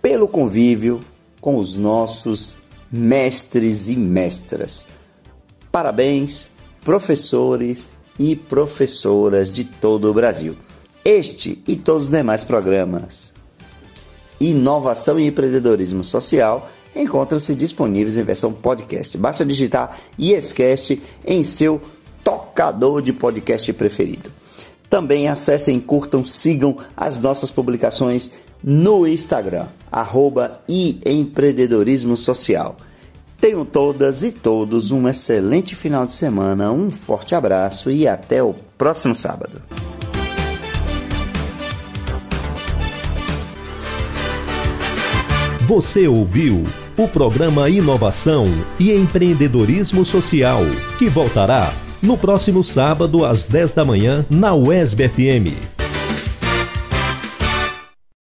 pelo 0.00 0.26
convívio 0.26 1.00
com 1.40 1.56
os 1.56 1.76
nossos 1.76 2.56
mestres 2.90 3.88
e 3.88 3.96
mestras. 3.96 4.86
Parabéns, 5.70 6.48
professores 6.84 7.92
e 8.18 8.34
professoras 8.34 9.50
de 9.50 9.64
todo 9.64 10.10
o 10.10 10.14
Brasil. 10.14 10.56
Este 11.04 11.62
e 11.66 11.76
todos 11.76 12.04
os 12.04 12.10
demais 12.10 12.44
programas 12.44 13.32
Inovação 14.42 15.20
e 15.20 15.26
Empreendedorismo 15.26 16.02
Social 16.02 16.68
encontram-se 16.96 17.54
disponíveis 17.54 18.16
em 18.16 18.24
versão 18.24 18.52
podcast. 18.52 19.16
Basta 19.16 19.44
digitar 19.44 19.98
IESCast 20.18 21.00
em 21.24 21.44
seu 21.44 21.80
tocador 22.24 23.00
de 23.00 23.12
podcast 23.12 23.72
preferido. 23.72 24.31
Também 24.92 25.26
acessem, 25.26 25.80
curtam, 25.80 26.22
sigam 26.22 26.76
as 26.94 27.18
nossas 27.18 27.50
publicações 27.50 28.30
no 28.62 29.06
Instagram, 29.06 29.64
arroba 29.90 30.60
e 30.68 31.00
empreendedorismo 31.06 32.14
social. 32.14 32.76
Tenham 33.40 33.64
todas 33.64 34.22
e 34.22 34.30
todos 34.30 34.90
um 34.90 35.08
excelente 35.08 35.74
final 35.74 36.04
de 36.04 36.12
semana, 36.12 36.70
um 36.70 36.90
forte 36.90 37.34
abraço 37.34 37.90
e 37.90 38.06
até 38.06 38.42
o 38.42 38.54
próximo 38.76 39.14
sábado. 39.14 39.62
Você 45.66 46.06
ouviu 46.06 46.64
o 46.98 47.08
programa 47.08 47.70
Inovação 47.70 48.44
e 48.78 48.92
Empreendedorismo 48.92 50.04
Social, 50.04 50.60
que 50.98 51.08
voltará 51.08 51.72
no 52.02 52.18
próximo 52.18 52.64
sábado 52.64 53.24
às 53.24 53.44
10 53.44 53.72
da 53.72 53.84
manhã 53.84 54.26
na 54.28 54.54
UESB 54.54 55.08
FM. 55.08 55.81